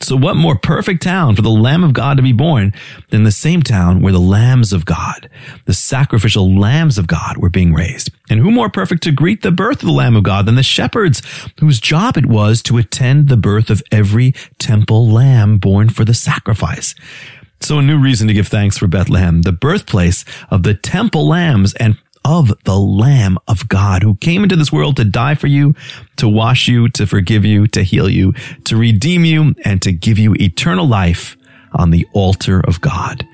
[0.00, 2.72] So what more perfect town for the Lamb of God to be born
[3.10, 5.28] than the same town where the lambs of God,
[5.64, 8.05] the sacrificial lambs of God were being raised?
[8.28, 10.62] And who more perfect to greet the birth of the Lamb of God than the
[10.62, 11.22] shepherds,
[11.60, 16.14] whose job it was to attend the birth of every temple lamb born for the
[16.14, 16.94] sacrifice?
[17.60, 21.74] So a new reason to give thanks for Bethlehem, the birthplace of the temple lambs
[21.74, 25.76] and of the Lamb of God who came into this world to die for you,
[26.16, 28.32] to wash you, to forgive you, to heal you,
[28.64, 31.36] to redeem you, and to give you eternal life
[31.72, 33.24] on the altar of God.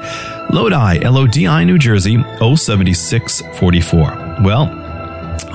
[0.56, 3.75] Lodi, L O D I, New Jersey 07644.
[4.42, 4.70] Well,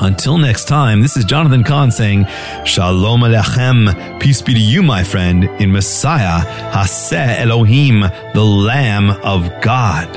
[0.01, 2.27] until next time, this is Jonathan Cahn saying,
[2.65, 6.41] Shalom Alechem, peace be to you, my friend, in Messiah,
[6.73, 8.01] Haseh Elohim,
[8.35, 10.09] the Lamb of God.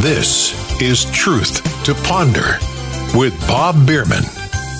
[0.00, 2.58] This is Truth to Ponder
[3.14, 4.24] with Bob Bierman.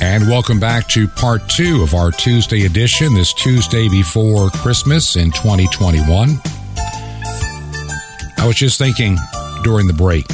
[0.03, 5.31] And welcome back to part two of our Tuesday edition, this Tuesday before Christmas in
[5.31, 6.39] 2021.
[8.37, 9.17] I was just thinking
[9.65, 10.27] during the break,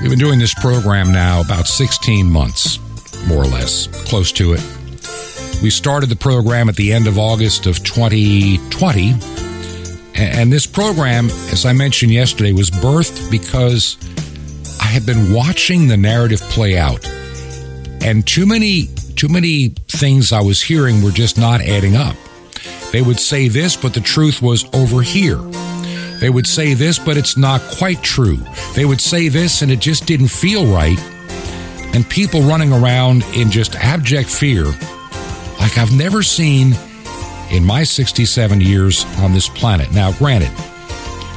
[0.00, 2.78] we've been doing this program now about 16 months,
[3.26, 4.62] more or less, close to it.
[5.62, 9.14] We started the program at the end of August of 2020.
[10.14, 13.98] And this program, as I mentioned yesterday, was birthed because
[14.88, 17.06] I had been watching the narrative play out.
[18.02, 18.86] And too many
[19.16, 22.16] too many things I was hearing were just not adding up.
[22.90, 25.36] They would say this, but the truth was over here.
[26.20, 28.38] They would say this, but it's not quite true.
[28.74, 30.98] They would say this, and it just didn't feel right.
[31.94, 34.64] And people running around in just abject fear,
[35.60, 36.72] like I've never seen
[37.50, 39.92] in my 67 years on this planet.
[39.92, 40.50] Now, granted,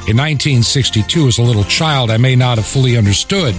[0.08, 3.54] in 1962, as a little child, I may not have fully understood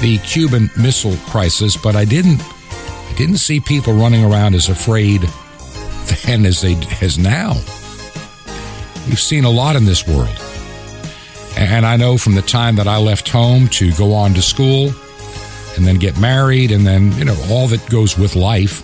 [0.00, 2.40] the Cuban Missile Crisis, but I didn't.
[2.40, 5.20] I didn't see people running around as afraid
[6.24, 7.52] then as they as now.
[9.06, 10.34] We've seen a lot in this world.
[11.58, 14.90] And I know from the time that I left home to go on to school
[15.76, 18.82] and then get married and then, you know, all that goes with life.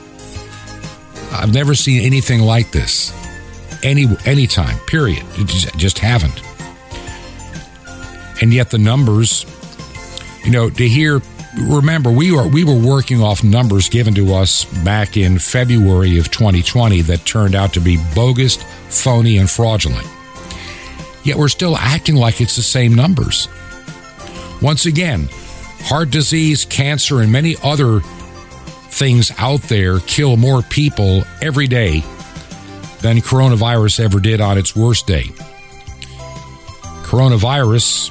[1.33, 3.15] I've never seen anything like this.
[3.83, 5.25] Any any time, period.
[5.47, 6.43] Just, just haven't.
[8.41, 9.45] And yet the numbers,
[10.45, 11.21] you know, to hear
[11.57, 16.31] remember we were we were working off numbers given to us back in February of
[16.31, 18.57] 2020 that turned out to be bogus,
[18.89, 20.07] phony and fraudulent.
[21.25, 23.49] Yet we're still acting like it's the same numbers.
[24.63, 25.29] Once again,
[25.83, 32.01] heart disease, cancer and many other things out there kill more people every day
[33.01, 35.25] than coronavirus ever did on its worst day.
[37.05, 38.11] Coronavirus,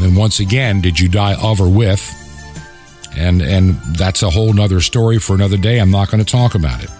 [0.00, 2.14] then once again, did you die of or with?
[3.16, 5.78] And and that's a whole nother story for another day.
[5.78, 6.90] I'm not going to talk about it.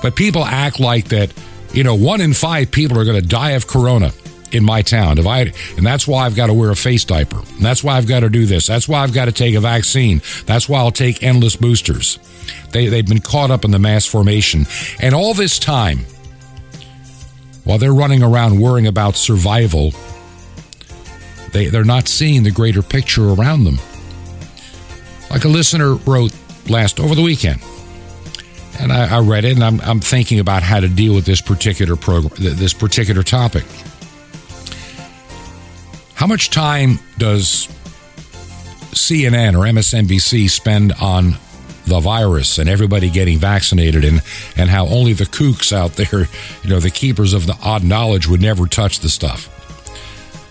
[0.00, 1.32] But people act like that,
[1.72, 4.12] you know, one in five people are going to die of corona
[4.52, 5.18] in my town.
[5.18, 7.38] If I and that's why I've got to wear a face diaper.
[7.38, 8.66] And that's why I've got to do this.
[8.66, 10.22] That's why I've got to take a vaccine.
[10.46, 12.18] That's why I'll take endless boosters.
[12.70, 14.66] They they've been caught up in the mass formation.
[15.00, 16.06] And all this time,
[17.64, 19.92] while they're running around worrying about survival,
[21.52, 23.78] they, they're not seeing the greater picture around them.
[25.30, 26.32] Like a listener wrote
[26.68, 27.62] last over the weekend,
[28.80, 31.40] and I, I read it, and I'm, I'm thinking about how to deal with this
[31.40, 33.64] particular program, this particular topic.
[36.14, 37.68] How much time does
[38.92, 41.34] CNN or MSNBC spend on
[41.86, 44.20] the virus and everybody getting vaccinated and,
[44.56, 46.28] and how only the kooks out there,
[46.62, 49.54] you know, the keepers of the odd knowledge would never touch the stuff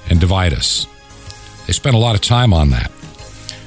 [0.09, 0.87] and divide us.
[1.65, 2.91] They spend a lot of time on that.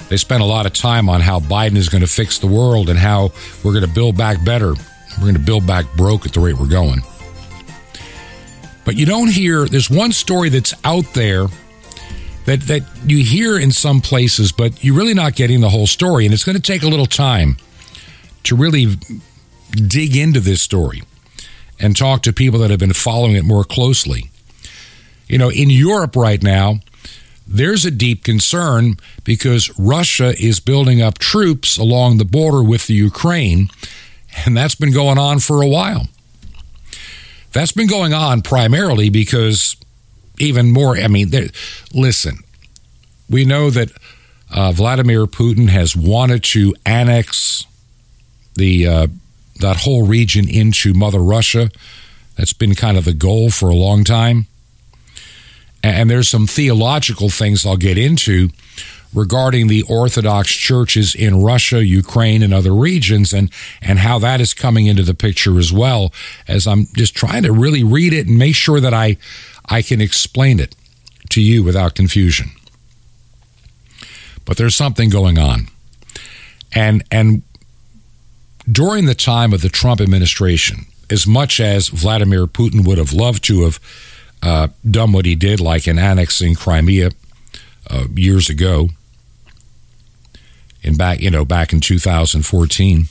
[0.08, 2.88] They spend a lot of time on how Biden is going to fix the world
[2.88, 3.30] and how
[3.62, 4.74] we're going to build back better.
[5.18, 7.02] We're going to build back broke at the rate we're going.
[8.84, 11.46] But you don't hear, there's one story that's out there
[12.46, 16.24] that, that you hear in some places, but you're really not getting the whole story.
[16.24, 17.56] And it's going to take a little time
[18.44, 18.86] to really
[19.74, 21.02] dig into this story
[21.78, 24.30] and talk to people that have been following it more closely.
[25.30, 26.80] You know, in Europe right now,
[27.46, 32.94] there's a deep concern because Russia is building up troops along the border with the
[32.94, 33.70] Ukraine,
[34.44, 36.08] and that's been going on for a while.
[37.52, 39.76] That's been going on primarily because
[40.40, 41.30] even more, I mean,
[41.94, 42.38] listen,
[43.28, 43.92] we know that
[44.52, 47.66] uh, Vladimir Putin has wanted to annex
[48.56, 49.06] the uh,
[49.60, 51.70] that whole region into Mother Russia.
[52.36, 54.46] That's been kind of the goal for a long time.
[55.82, 58.50] And there's some theological things I'll get into
[59.14, 63.50] regarding the Orthodox churches in Russia, Ukraine, and other regions, and,
[63.82, 66.12] and how that is coming into the picture as well,
[66.46, 69.16] as I'm just trying to really read it and make sure that I,
[69.68, 70.76] I can explain it
[71.30, 72.50] to you without confusion.
[74.44, 75.68] But there's something going on.
[76.72, 77.42] And, and
[78.70, 83.42] during the time of the Trump administration, as much as Vladimir Putin would have loved
[83.44, 83.80] to have
[84.42, 87.10] uh, done what he did, like in annexing Crimea
[87.88, 88.88] uh, years ago,
[90.82, 93.04] and back you know back in 2014.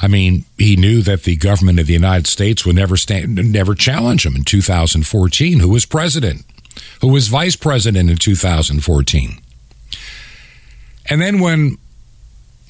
[0.00, 3.74] I mean, he knew that the government of the United States would never stand, never
[3.74, 5.60] challenge him in 2014.
[5.60, 6.44] Who was president?
[7.00, 9.40] Who was vice president in 2014?
[11.06, 11.78] And then when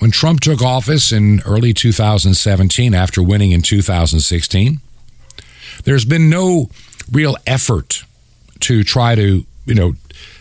[0.01, 4.80] when Trump took office in early 2017 after winning in 2016,
[5.84, 6.68] there's been no
[7.11, 8.05] real effort
[8.61, 9.94] to try to, you know,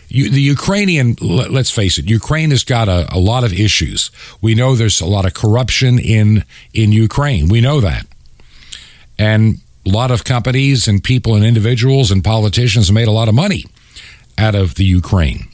[0.08, 4.10] you, the Ukrainian, let's face it, Ukraine has got a, a lot of issues.
[4.40, 7.48] We know there's a lot of corruption in in Ukraine.
[7.48, 8.06] We know that,
[9.18, 13.34] and a lot of companies and people and individuals and politicians made a lot of
[13.34, 13.64] money
[14.38, 15.48] out of the Ukraine.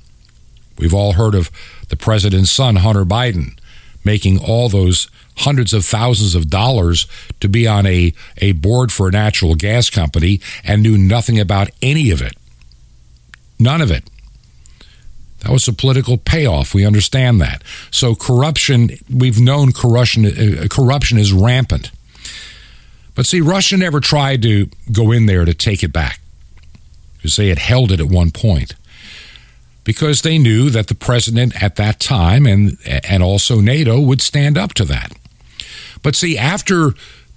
[0.79, 1.51] We've all heard of
[1.89, 3.59] the president's son, Hunter Biden,
[4.05, 5.09] making all those
[5.39, 7.07] hundreds of thousands of dollars
[7.41, 11.71] to be on a, a board for a natural gas company and knew nothing about
[11.83, 12.37] any of it.
[13.59, 14.05] None of it.
[15.41, 16.75] That was a political payoff.
[16.75, 17.63] We understand that.
[17.91, 21.91] So corruption, we've known corruption, uh, corruption is rampant.
[23.15, 26.21] But see, Russia never tried to go in there to take it back
[27.17, 28.75] because they had held it at one point
[29.85, 34.57] because they knew that the president at that time and and also NATO would stand
[34.57, 35.13] up to that.
[36.03, 36.95] But see, after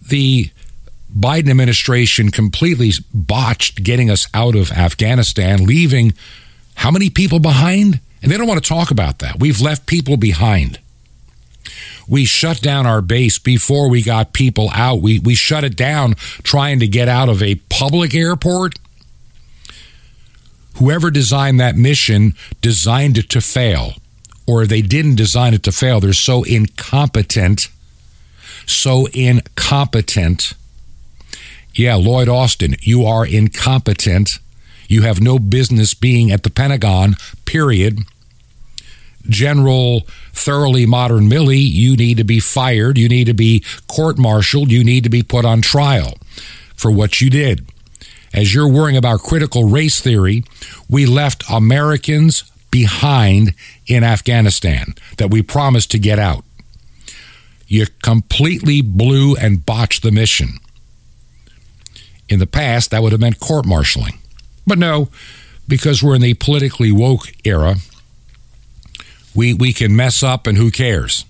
[0.10, 0.50] the
[1.16, 6.14] Biden administration completely botched getting us out of Afghanistan, leaving
[6.76, 8.00] how many people behind?
[8.22, 9.40] And they don't want to talk about that.
[9.40, 10.80] We've left people behind.
[12.08, 15.02] We shut down our base before we got people out.
[15.02, 18.80] We, we shut it down trying to get out of a public airport.
[20.76, 23.94] Whoever designed that mission designed it to fail.
[24.46, 27.70] Or if they didn't design it to fail, they're so incompetent.
[28.66, 30.54] So incompetent.
[31.74, 34.40] Yeah, Lloyd Austin, you are incompetent.
[34.88, 38.00] You have no business being at the Pentagon, period.
[39.28, 40.02] General
[40.34, 42.98] Thoroughly Modern Millie, you need to be fired.
[42.98, 44.72] You need to be court martialed.
[44.72, 46.18] You need to be put on trial
[46.76, 47.66] for what you did.
[48.34, 50.44] As you're worrying about critical race theory,
[50.90, 53.54] we left Americans behind
[53.88, 56.44] in Afghanistan that we promised to get out.
[57.68, 60.60] You completely blew and botched the mission.
[62.30, 64.18] In the past, that would have meant court martialing.
[64.66, 65.10] But no,
[65.68, 67.76] because we're in the politically woke era,
[69.36, 71.26] we, we can mess up and who cares?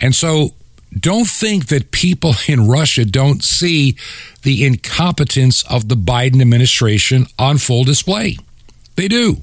[0.00, 0.54] And so
[0.96, 3.96] don't think that people in Russia don't see
[4.42, 8.36] the incompetence of the Biden administration on full display.
[8.96, 9.42] They do.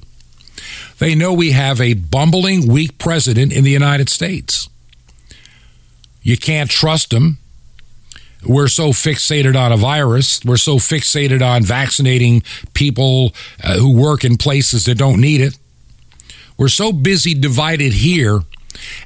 [0.98, 4.68] They know we have a bumbling, weak president in the United States.
[6.26, 7.38] You can't trust them.
[8.44, 10.44] We're so fixated on a virus.
[10.44, 12.42] We're so fixated on vaccinating
[12.74, 15.56] people uh, who work in places that don't need it.
[16.58, 18.40] We're so busy divided here,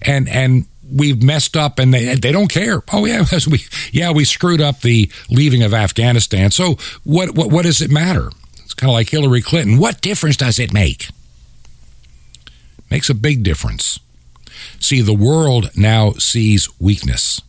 [0.00, 2.82] and and we've messed up, and they they don't care.
[2.90, 6.50] Oh yeah, we yeah we screwed up the leaving of Afghanistan.
[6.50, 8.30] So what what what does it matter?
[8.64, 9.76] It's kind of like Hillary Clinton.
[9.76, 11.10] What difference does it make?
[12.90, 14.00] Makes a big difference.
[14.78, 17.40] See, the world now sees weakness.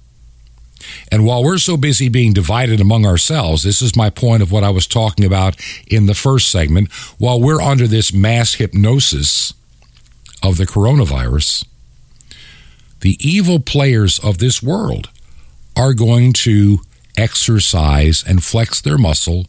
[1.12, 4.64] And while we're so busy being divided among ourselves, this is my point of what
[4.64, 5.56] I was talking about
[5.88, 6.92] in the first segment.
[7.18, 9.54] While we're under this mass hypnosis
[10.42, 11.66] of the coronavirus,
[13.02, 15.10] the evil players of this world
[15.76, 16.80] are going to
[17.18, 19.48] exercise and flex their muscle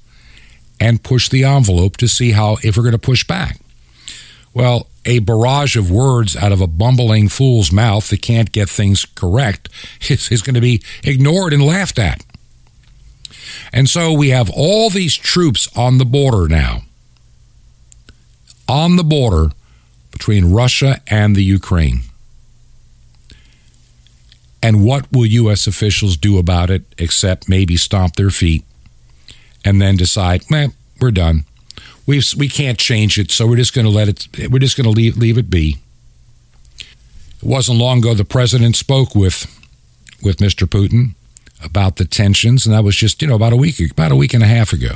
[0.81, 3.61] and push the envelope to see how if we're going to push back.
[4.55, 9.05] Well, a barrage of words out of a bumbling fool's mouth that can't get things
[9.05, 9.69] correct
[10.11, 12.25] is, is going to be ignored and laughed at.
[13.73, 16.83] And so we have all these troops on the border now.
[18.69, 19.51] On the border
[20.11, 22.01] between Russia and the Ukraine.
[24.63, 25.67] And what will U.S.
[25.67, 28.65] officials do about it except maybe stomp their feet
[29.65, 31.45] and then decide, man, we're done
[32.07, 34.51] we we can't change it, so we're just going to let it.
[34.51, 35.79] We're just going to leave leave it be.
[36.81, 39.47] It wasn't long ago the president spoke with
[40.23, 40.67] with Mr.
[40.67, 41.15] Putin
[41.65, 44.35] about the tensions, and that was just you know about a week about a week
[44.35, 44.95] and a half ago.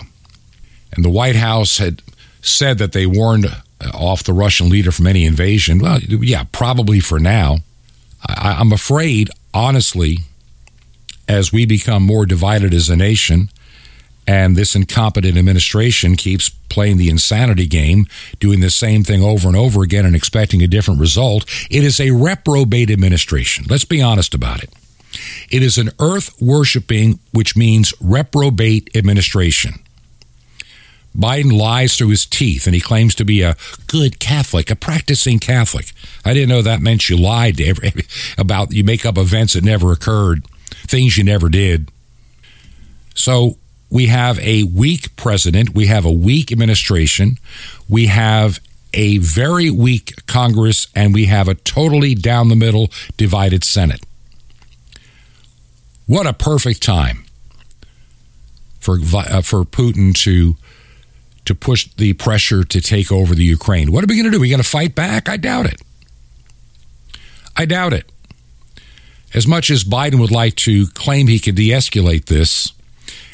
[0.92, 2.02] And the White House had
[2.42, 5.78] said that they warned uh, off the Russian leader from any invasion.
[5.78, 7.58] Well, yeah, probably for now.
[8.26, 10.18] I, I'm afraid, honestly,
[11.28, 13.50] as we become more divided as a nation,
[14.26, 18.06] and this incompetent administration keeps playing the insanity game,
[18.40, 21.44] doing the same thing over and over again and expecting a different result.
[21.70, 23.66] It is a reprobate administration.
[23.68, 24.70] Let's be honest about it.
[25.50, 29.74] It is an earth worshiping, which means reprobate administration.
[31.16, 33.56] Biden lies through his teeth and he claims to be a
[33.86, 35.92] good Catholic, a practicing Catholic.
[36.24, 37.92] I didn't know that meant you lied every,
[38.38, 40.44] about you make up events that never occurred,
[40.86, 41.90] things you never did.
[43.14, 43.56] So
[43.90, 47.38] we have a weak president, we have a weak administration,
[47.88, 48.60] we have
[48.92, 54.04] a very weak Congress, and we have a totally down the middle divided Senate.
[56.06, 57.24] What a perfect time
[58.78, 60.56] for uh, for Putin to
[61.44, 63.92] to push the pressure to take over the Ukraine.
[63.92, 64.36] What are we going to do?
[64.36, 65.28] Are we going to fight back?
[65.28, 65.80] I doubt it.
[67.56, 68.10] I doubt it.
[69.34, 72.72] As much as Biden would like to claim he could de escalate this,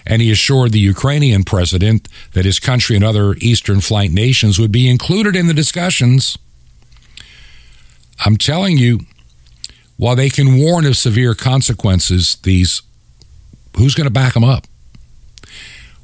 [0.07, 4.73] and he assured the Ukrainian president that his country and other Eastern flank nations would
[4.73, 6.37] be included in the discussions.
[8.25, 9.01] I'm telling you,
[9.97, 12.83] while they can warn of severe consequences, these
[13.77, 14.67] who's going to back them up?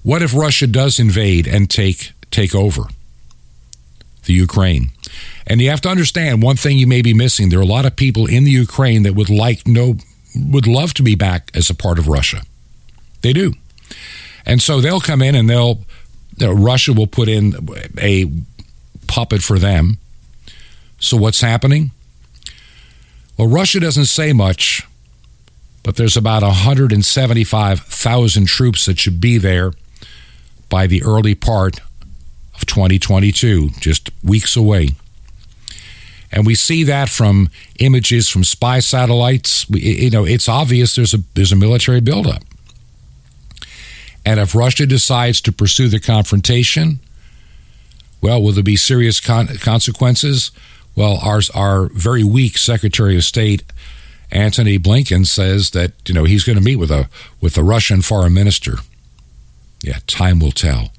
[0.03, 2.85] What if Russia does invade and take take over
[4.25, 4.91] the Ukraine?
[5.47, 7.49] And you have to understand one thing you may be missing.
[7.49, 9.97] There are a lot of people in the Ukraine that would like no
[10.37, 12.43] would love to be back as a part of Russia.
[13.23, 13.55] They do.
[14.49, 15.79] And so they'll come in and they'll,
[16.39, 17.55] you know, Russia will put in
[18.01, 18.25] a
[19.07, 19.99] puppet for them.
[20.99, 21.91] So what's happening?
[23.37, 24.89] Well, Russia doesn't say much,
[25.85, 29.73] but there's about 175,000 troops that should be there
[30.69, 31.81] by the early part
[32.55, 34.91] of 2022, just weeks away.
[36.33, 39.69] And we see that from images from spy satellites.
[39.71, 42.43] We, you know, it's obvious there's a there's a military buildup.
[44.29, 47.01] And if Russia decides to pursue the confrontation,
[48.21, 50.51] well, will there be serious con- consequences?
[50.95, 53.63] Well, our our very weak Secretary of State
[54.31, 57.09] Antony Blinken says that you know he's going to meet with a
[57.41, 58.75] with the Russian foreign minister.
[59.83, 60.93] Yeah, time will tell.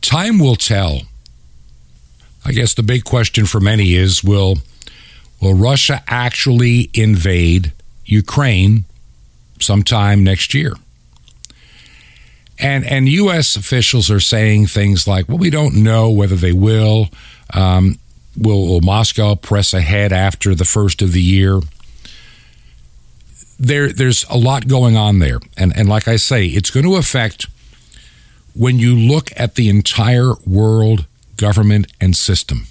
[0.00, 1.02] Time will tell.
[2.44, 4.56] I guess the big question for many is will
[5.40, 7.70] will Russia actually invade
[8.06, 8.86] Ukraine
[9.60, 10.74] sometime next year?
[12.58, 13.56] And and U.S.
[13.56, 17.08] officials are saying things like, "Well, we don't know whether they will.
[17.52, 17.98] Um,
[18.36, 21.60] will, will Moscow press ahead after the first of the year?"
[23.58, 26.96] There, there's a lot going on there, and and like I say, it's going to
[26.96, 27.46] affect
[28.54, 32.66] when you look at the entire world government and system.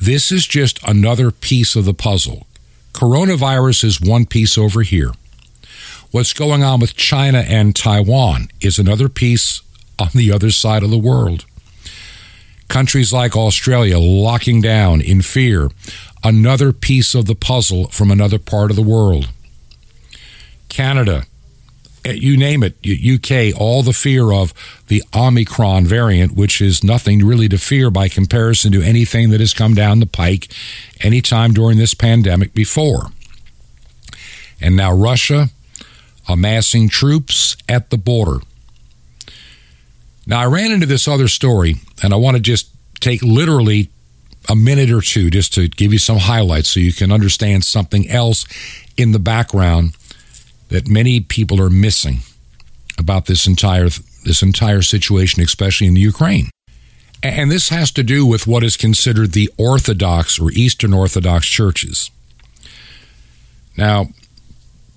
[0.00, 2.46] This is just another piece of the puzzle.
[2.92, 5.12] Coronavirus is one piece over here.
[6.12, 9.62] What's going on with China and Taiwan is another piece
[9.98, 11.46] on the other side of the world.
[12.68, 15.70] Countries like Australia locking down in fear,
[16.22, 19.30] another piece of the puzzle from another part of the world.
[20.68, 21.24] Canada,
[22.04, 24.52] eh, you name it, UK, all the fear of
[24.88, 29.54] the Omicron variant, which is nothing really to fear by comparison to anything that has
[29.54, 30.48] come down the pike
[31.00, 33.06] anytime during this pandemic before.
[34.60, 35.48] And now Russia,
[36.32, 38.38] amassing troops at the border.
[40.26, 42.70] Now, I ran into this other story, and I want to just
[43.00, 43.90] take literally
[44.48, 48.08] a minute or two just to give you some highlights so you can understand something
[48.08, 48.46] else
[48.96, 49.96] in the background
[50.68, 52.18] that many people are missing
[52.98, 53.88] about this entire
[54.24, 56.48] this entire situation, especially in the Ukraine.
[57.22, 62.10] And this has to do with what is considered the Orthodox or Eastern Orthodox churches.
[63.76, 64.08] Now,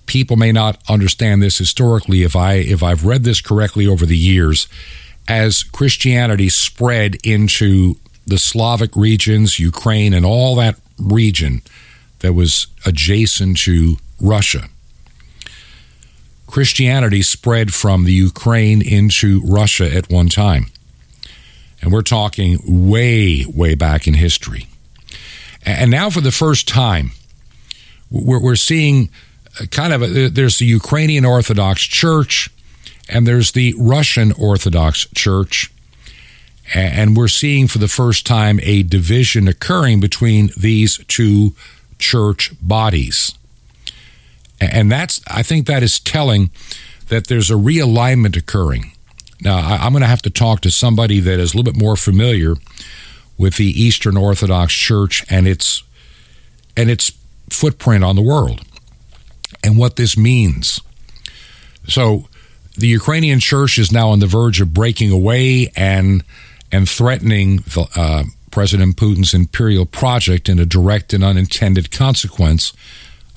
[0.06, 4.16] people may not understand this historically if I if I've read this correctly over the
[4.16, 4.68] years
[5.28, 7.96] as Christianity spread into
[8.26, 11.62] the Slavic regions, Ukraine and all that region
[12.20, 14.68] that was adjacent to Russia.
[16.46, 20.66] Christianity spread from the Ukraine into Russia at one time.
[21.80, 24.66] And we're talking way, way back in history.
[25.64, 27.10] And now, for the first time,
[28.10, 29.10] we're, seeing
[29.70, 32.50] kind of a, there's the Ukrainian Orthodox Church
[33.08, 35.72] and there's the Russian Orthodox Church.
[36.74, 41.54] And we're seeing for the first time a division occurring between these two
[41.98, 43.32] church bodies.
[44.60, 46.50] And that's, I think that is telling
[47.08, 48.92] that there's a realignment occurring.
[49.40, 51.94] Now, I'm going to have to talk to somebody that is a little bit more
[51.94, 52.54] familiar
[53.38, 55.82] with the Eastern Orthodox Church and its
[56.76, 57.12] and its
[57.50, 58.62] footprint on the world
[59.66, 60.80] and what this means.
[61.88, 62.28] So,
[62.76, 66.22] the Ukrainian church is now on the verge of breaking away and
[66.70, 67.64] and threatening
[67.96, 72.72] uh, President Putin's imperial project in a direct and unintended consequence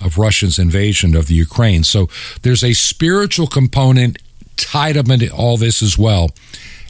[0.01, 1.83] of Russia's invasion of the Ukraine.
[1.83, 2.09] So
[2.41, 4.17] there's a spiritual component
[4.57, 6.31] tied up into all this as well.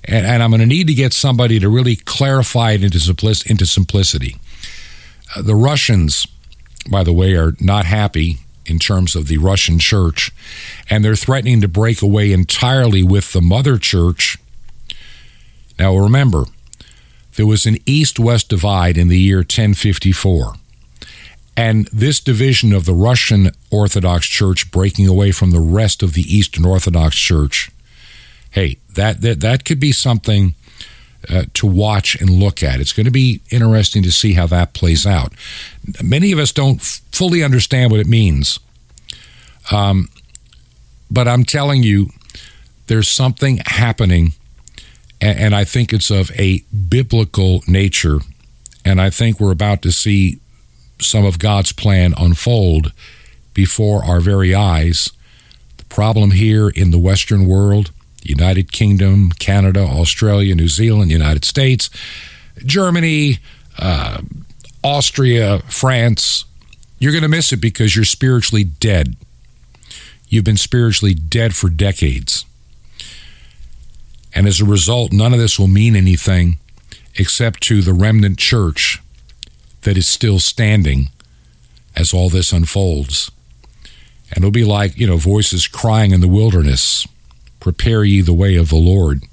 [0.06, 3.00] And, and I'm going to need to get somebody to really clarify it into,
[3.46, 4.38] into simplicity.
[5.36, 6.26] Uh, the Russians,
[6.90, 8.38] by the way, are not happy
[8.70, 10.32] in terms of the Russian church,
[10.90, 14.38] and they're threatening to break away entirely with the mother church.
[15.78, 16.46] Now, remember,
[17.36, 20.56] there was an east west divide in the year 1054.
[21.56, 26.22] And this division of the Russian Orthodox Church breaking away from the rest of the
[26.22, 27.70] Eastern Orthodox Church,
[28.52, 30.56] hey, that, that, that could be something
[31.28, 32.80] uh, to watch and look at.
[32.80, 35.34] It's going to be interesting to see how that plays out.
[36.02, 38.60] Many of us don't fully understand what it means.
[39.72, 40.10] Um,
[41.12, 42.10] but I'm telling you,
[42.88, 44.34] there's something happening,
[45.20, 48.20] and, and I think it's of a biblical nature.
[48.86, 50.40] And I think we're about to see
[51.02, 52.92] some of God's plan unfold
[53.54, 55.10] before our very eyes.
[55.78, 57.92] The problem here in the Western world,
[58.24, 61.90] United Kingdom, Canada, Australia, New Zealand, United States,
[62.66, 63.40] Germany,
[63.78, 64.22] uh,
[64.84, 66.46] Austria, France,
[67.00, 69.16] you're going to miss it because you're spiritually dead.
[70.28, 72.46] You've been spiritually dead for decades.
[74.34, 76.60] And as a result, none of this will mean anything
[77.16, 79.02] except to the remnant church
[79.82, 81.10] that is still standing
[81.96, 83.32] as all this unfolds.
[84.30, 87.08] And it'll be like, you know, voices crying in the wilderness
[87.60, 89.24] Prepare ye the way of the Lord.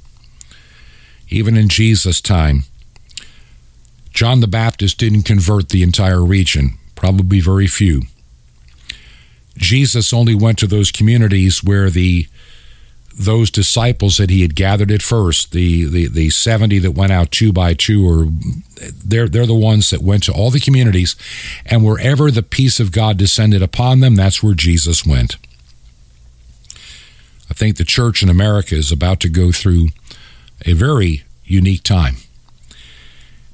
[1.29, 2.65] Even in Jesus' time,
[4.11, 8.03] John the Baptist didn't convert the entire region, probably very few.
[9.57, 12.27] Jesus only went to those communities where the
[13.19, 17.31] those disciples that he had gathered at first, the, the, the 70 that went out
[17.31, 18.27] two by two, or
[19.03, 21.17] they're, they're the ones that went to all the communities,
[21.65, 25.37] and wherever the peace of God descended upon them, that's where Jesus went.
[27.51, 29.89] I think the church in America is about to go through
[30.65, 32.17] a very unique time.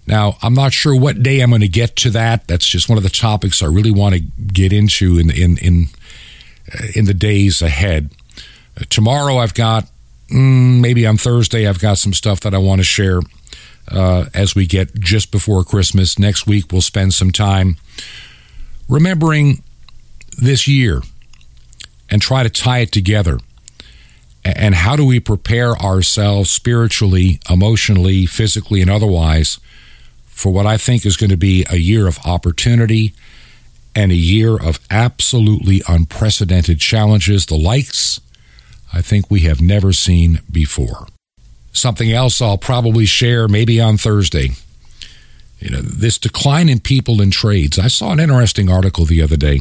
[0.07, 2.49] Now, I'm not sure what day I'm going to get to that.
[2.49, 5.86] That's just one of the topics I really want to get into in in in
[6.74, 8.11] uh, in the days ahead.
[8.76, 9.86] Uh, tomorrow, I've got
[10.30, 13.20] mm, maybe on Thursday, I've got some stuff that I want to share
[13.88, 16.18] uh, as we get just before Christmas.
[16.18, 17.76] Next week, we'll spend some time
[18.88, 19.62] remembering
[20.36, 21.03] this year
[22.11, 23.38] and try to tie it together.
[24.45, 29.59] And how do we prepare ourselves spiritually, emotionally, physically, and otherwise
[30.26, 33.14] for what I think is going to be a year of opportunity
[33.95, 38.20] and a year of absolutely unprecedented challenges, the likes
[38.93, 41.07] I think we have never seen before.
[41.72, 44.51] Something else I'll probably share maybe on Thursday.
[45.59, 47.78] You know, this decline in people in trades.
[47.78, 49.61] I saw an interesting article the other day.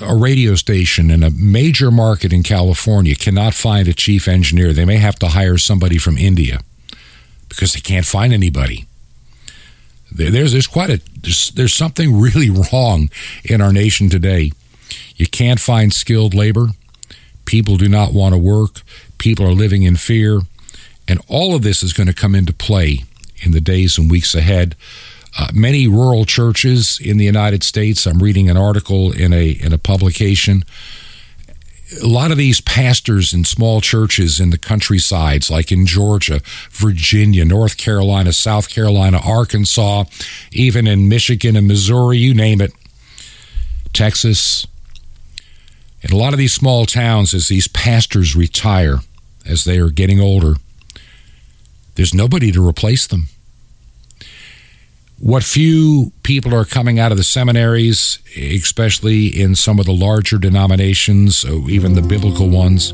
[0.00, 4.72] A radio station in a major market in California cannot find a chief engineer.
[4.72, 6.60] They may have to hire somebody from India
[7.48, 8.86] because they can't find anybody.
[10.12, 13.10] There's there's quite a there's, there's something really wrong
[13.44, 14.52] in our nation today.
[15.16, 16.68] You can't find skilled labor.
[17.44, 18.82] People do not want to work.
[19.18, 20.40] People are living in fear,
[21.08, 23.04] and all of this is going to come into play
[23.40, 24.74] in the days and weeks ahead.
[25.38, 28.06] Uh, many rural churches in the United States.
[28.06, 30.64] I'm reading an article in a in a publication
[32.02, 37.44] a lot of these pastors in small churches in the countrysides, like in Georgia, Virginia,
[37.44, 40.04] North Carolina, South Carolina, Arkansas,
[40.52, 42.72] even in Michigan and Missouri, you name it,
[43.92, 44.66] Texas.
[46.02, 48.98] In a lot of these small towns, as these pastors retire,
[49.44, 50.54] as they are getting older,
[51.94, 53.28] there's nobody to replace them
[55.18, 60.38] what few people are coming out of the seminaries, especially in some of the larger
[60.38, 62.92] denominations, uh, even the biblical ones,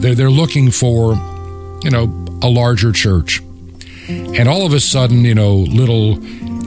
[0.00, 1.14] they're, they're looking for,
[1.82, 2.04] you know,
[2.42, 3.40] a larger church.
[4.08, 6.22] And all of a sudden, you know, little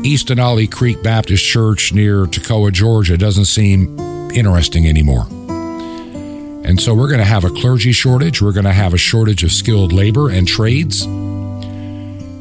[0.05, 3.99] East Denali Creek Baptist Church near Toccoa, Georgia doesn't seem
[4.32, 5.28] interesting anymore.
[6.66, 8.41] And so we're going to have a clergy shortage.
[8.41, 11.05] We're going to have a shortage of skilled labor and trades.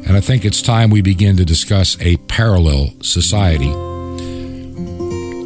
[0.05, 3.71] And I think it's time we begin to discuss a parallel society.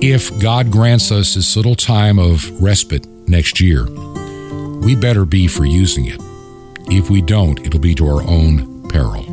[0.06, 3.86] If God grants us this little time of respite next year,
[4.82, 6.20] we better be for using it.
[6.92, 9.24] If we don't, it'll be to our own peril.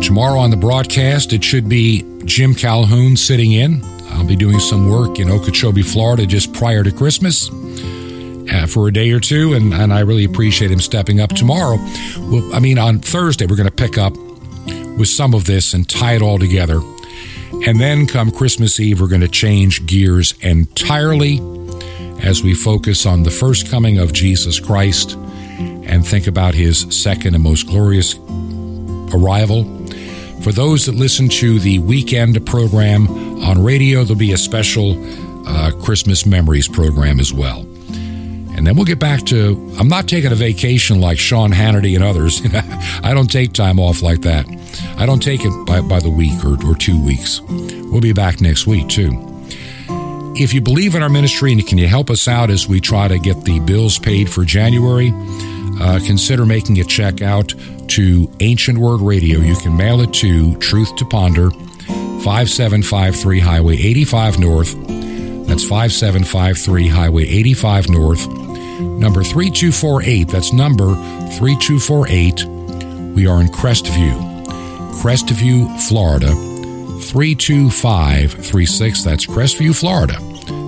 [0.00, 3.82] Tomorrow on the broadcast, it should be Jim Calhoun sitting in.
[4.10, 7.50] I'll be doing some work in Okeechobee, Florida, just prior to Christmas
[8.50, 11.30] uh, for a day or two, and, and I really appreciate him stepping up.
[11.30, 11.78] Tomorrow,
[12.52, 14.16] I mean, on Thursday, we're going to pick up
[14.98, 16.80] with some of this and tie it all together.
[17.66, 21.40] And then come Christmas Eve, we're going to change gears entirely
[22.22, 27.34] as we focus on the first coming of Jesus Christ and think about his second
[27.34, 28.14] and most glorious
[29.14, 29.64] arrival.
[30.42, 33.08] For those that listen to the weekend program
[33.42, 34.96] on radio, there'll be a special
[35.46, 37.69] uh, Christmas Memories program as well.
[38.60, 42.04] And then we'll get back to I'm not taking a vacation like Sean Hannity and
[42.04, 42.42] others.
[43.02, 44.44] I don't take time off like that.
[44.98, 47.40] I don't take it by, by the week or, or two weeks.
[47.40, 49.12] We'll be back next week, too.
[50.36, 53.08] If you believe in our ministry and can you help us out as we try
[53.08, 55.10] to get the bills paid for January,
[55.80, 57.54] uh, consider making a check out
[57.88, 59.38] to Ancient Word Radio.
[59.38, 64.74] You can mail it to Truth to Ponder, 5753 Highway 85 North.
[65.48, 68.49] That's 5753 Highway 85 North
[68.80, 70.28] number 3248.
[70.28, 70.94] That's number
[71.38, 72.44] 3248.
[73.14, 74.44] We are in Crestview,
[75.02, 76.34] Crestview, Florida,
[77.00, 79.04] 32536.
[79.04, 80.14] That's Crestview, Florida,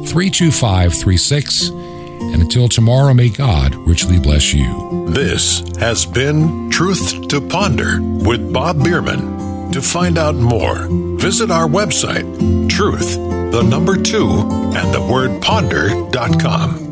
[0.06, 1.68] 32536.
[1.68, 5.06] And until tomorrow, may God richly bless you.
[5.10, 9.70] This has been Truth to Ponder with Bob Bierman.
[9.72, 10.86] To find out more,
[11.18, 13.16] visit our website, truth,
[13.52, 16.91] the number two, and the word ponder.com.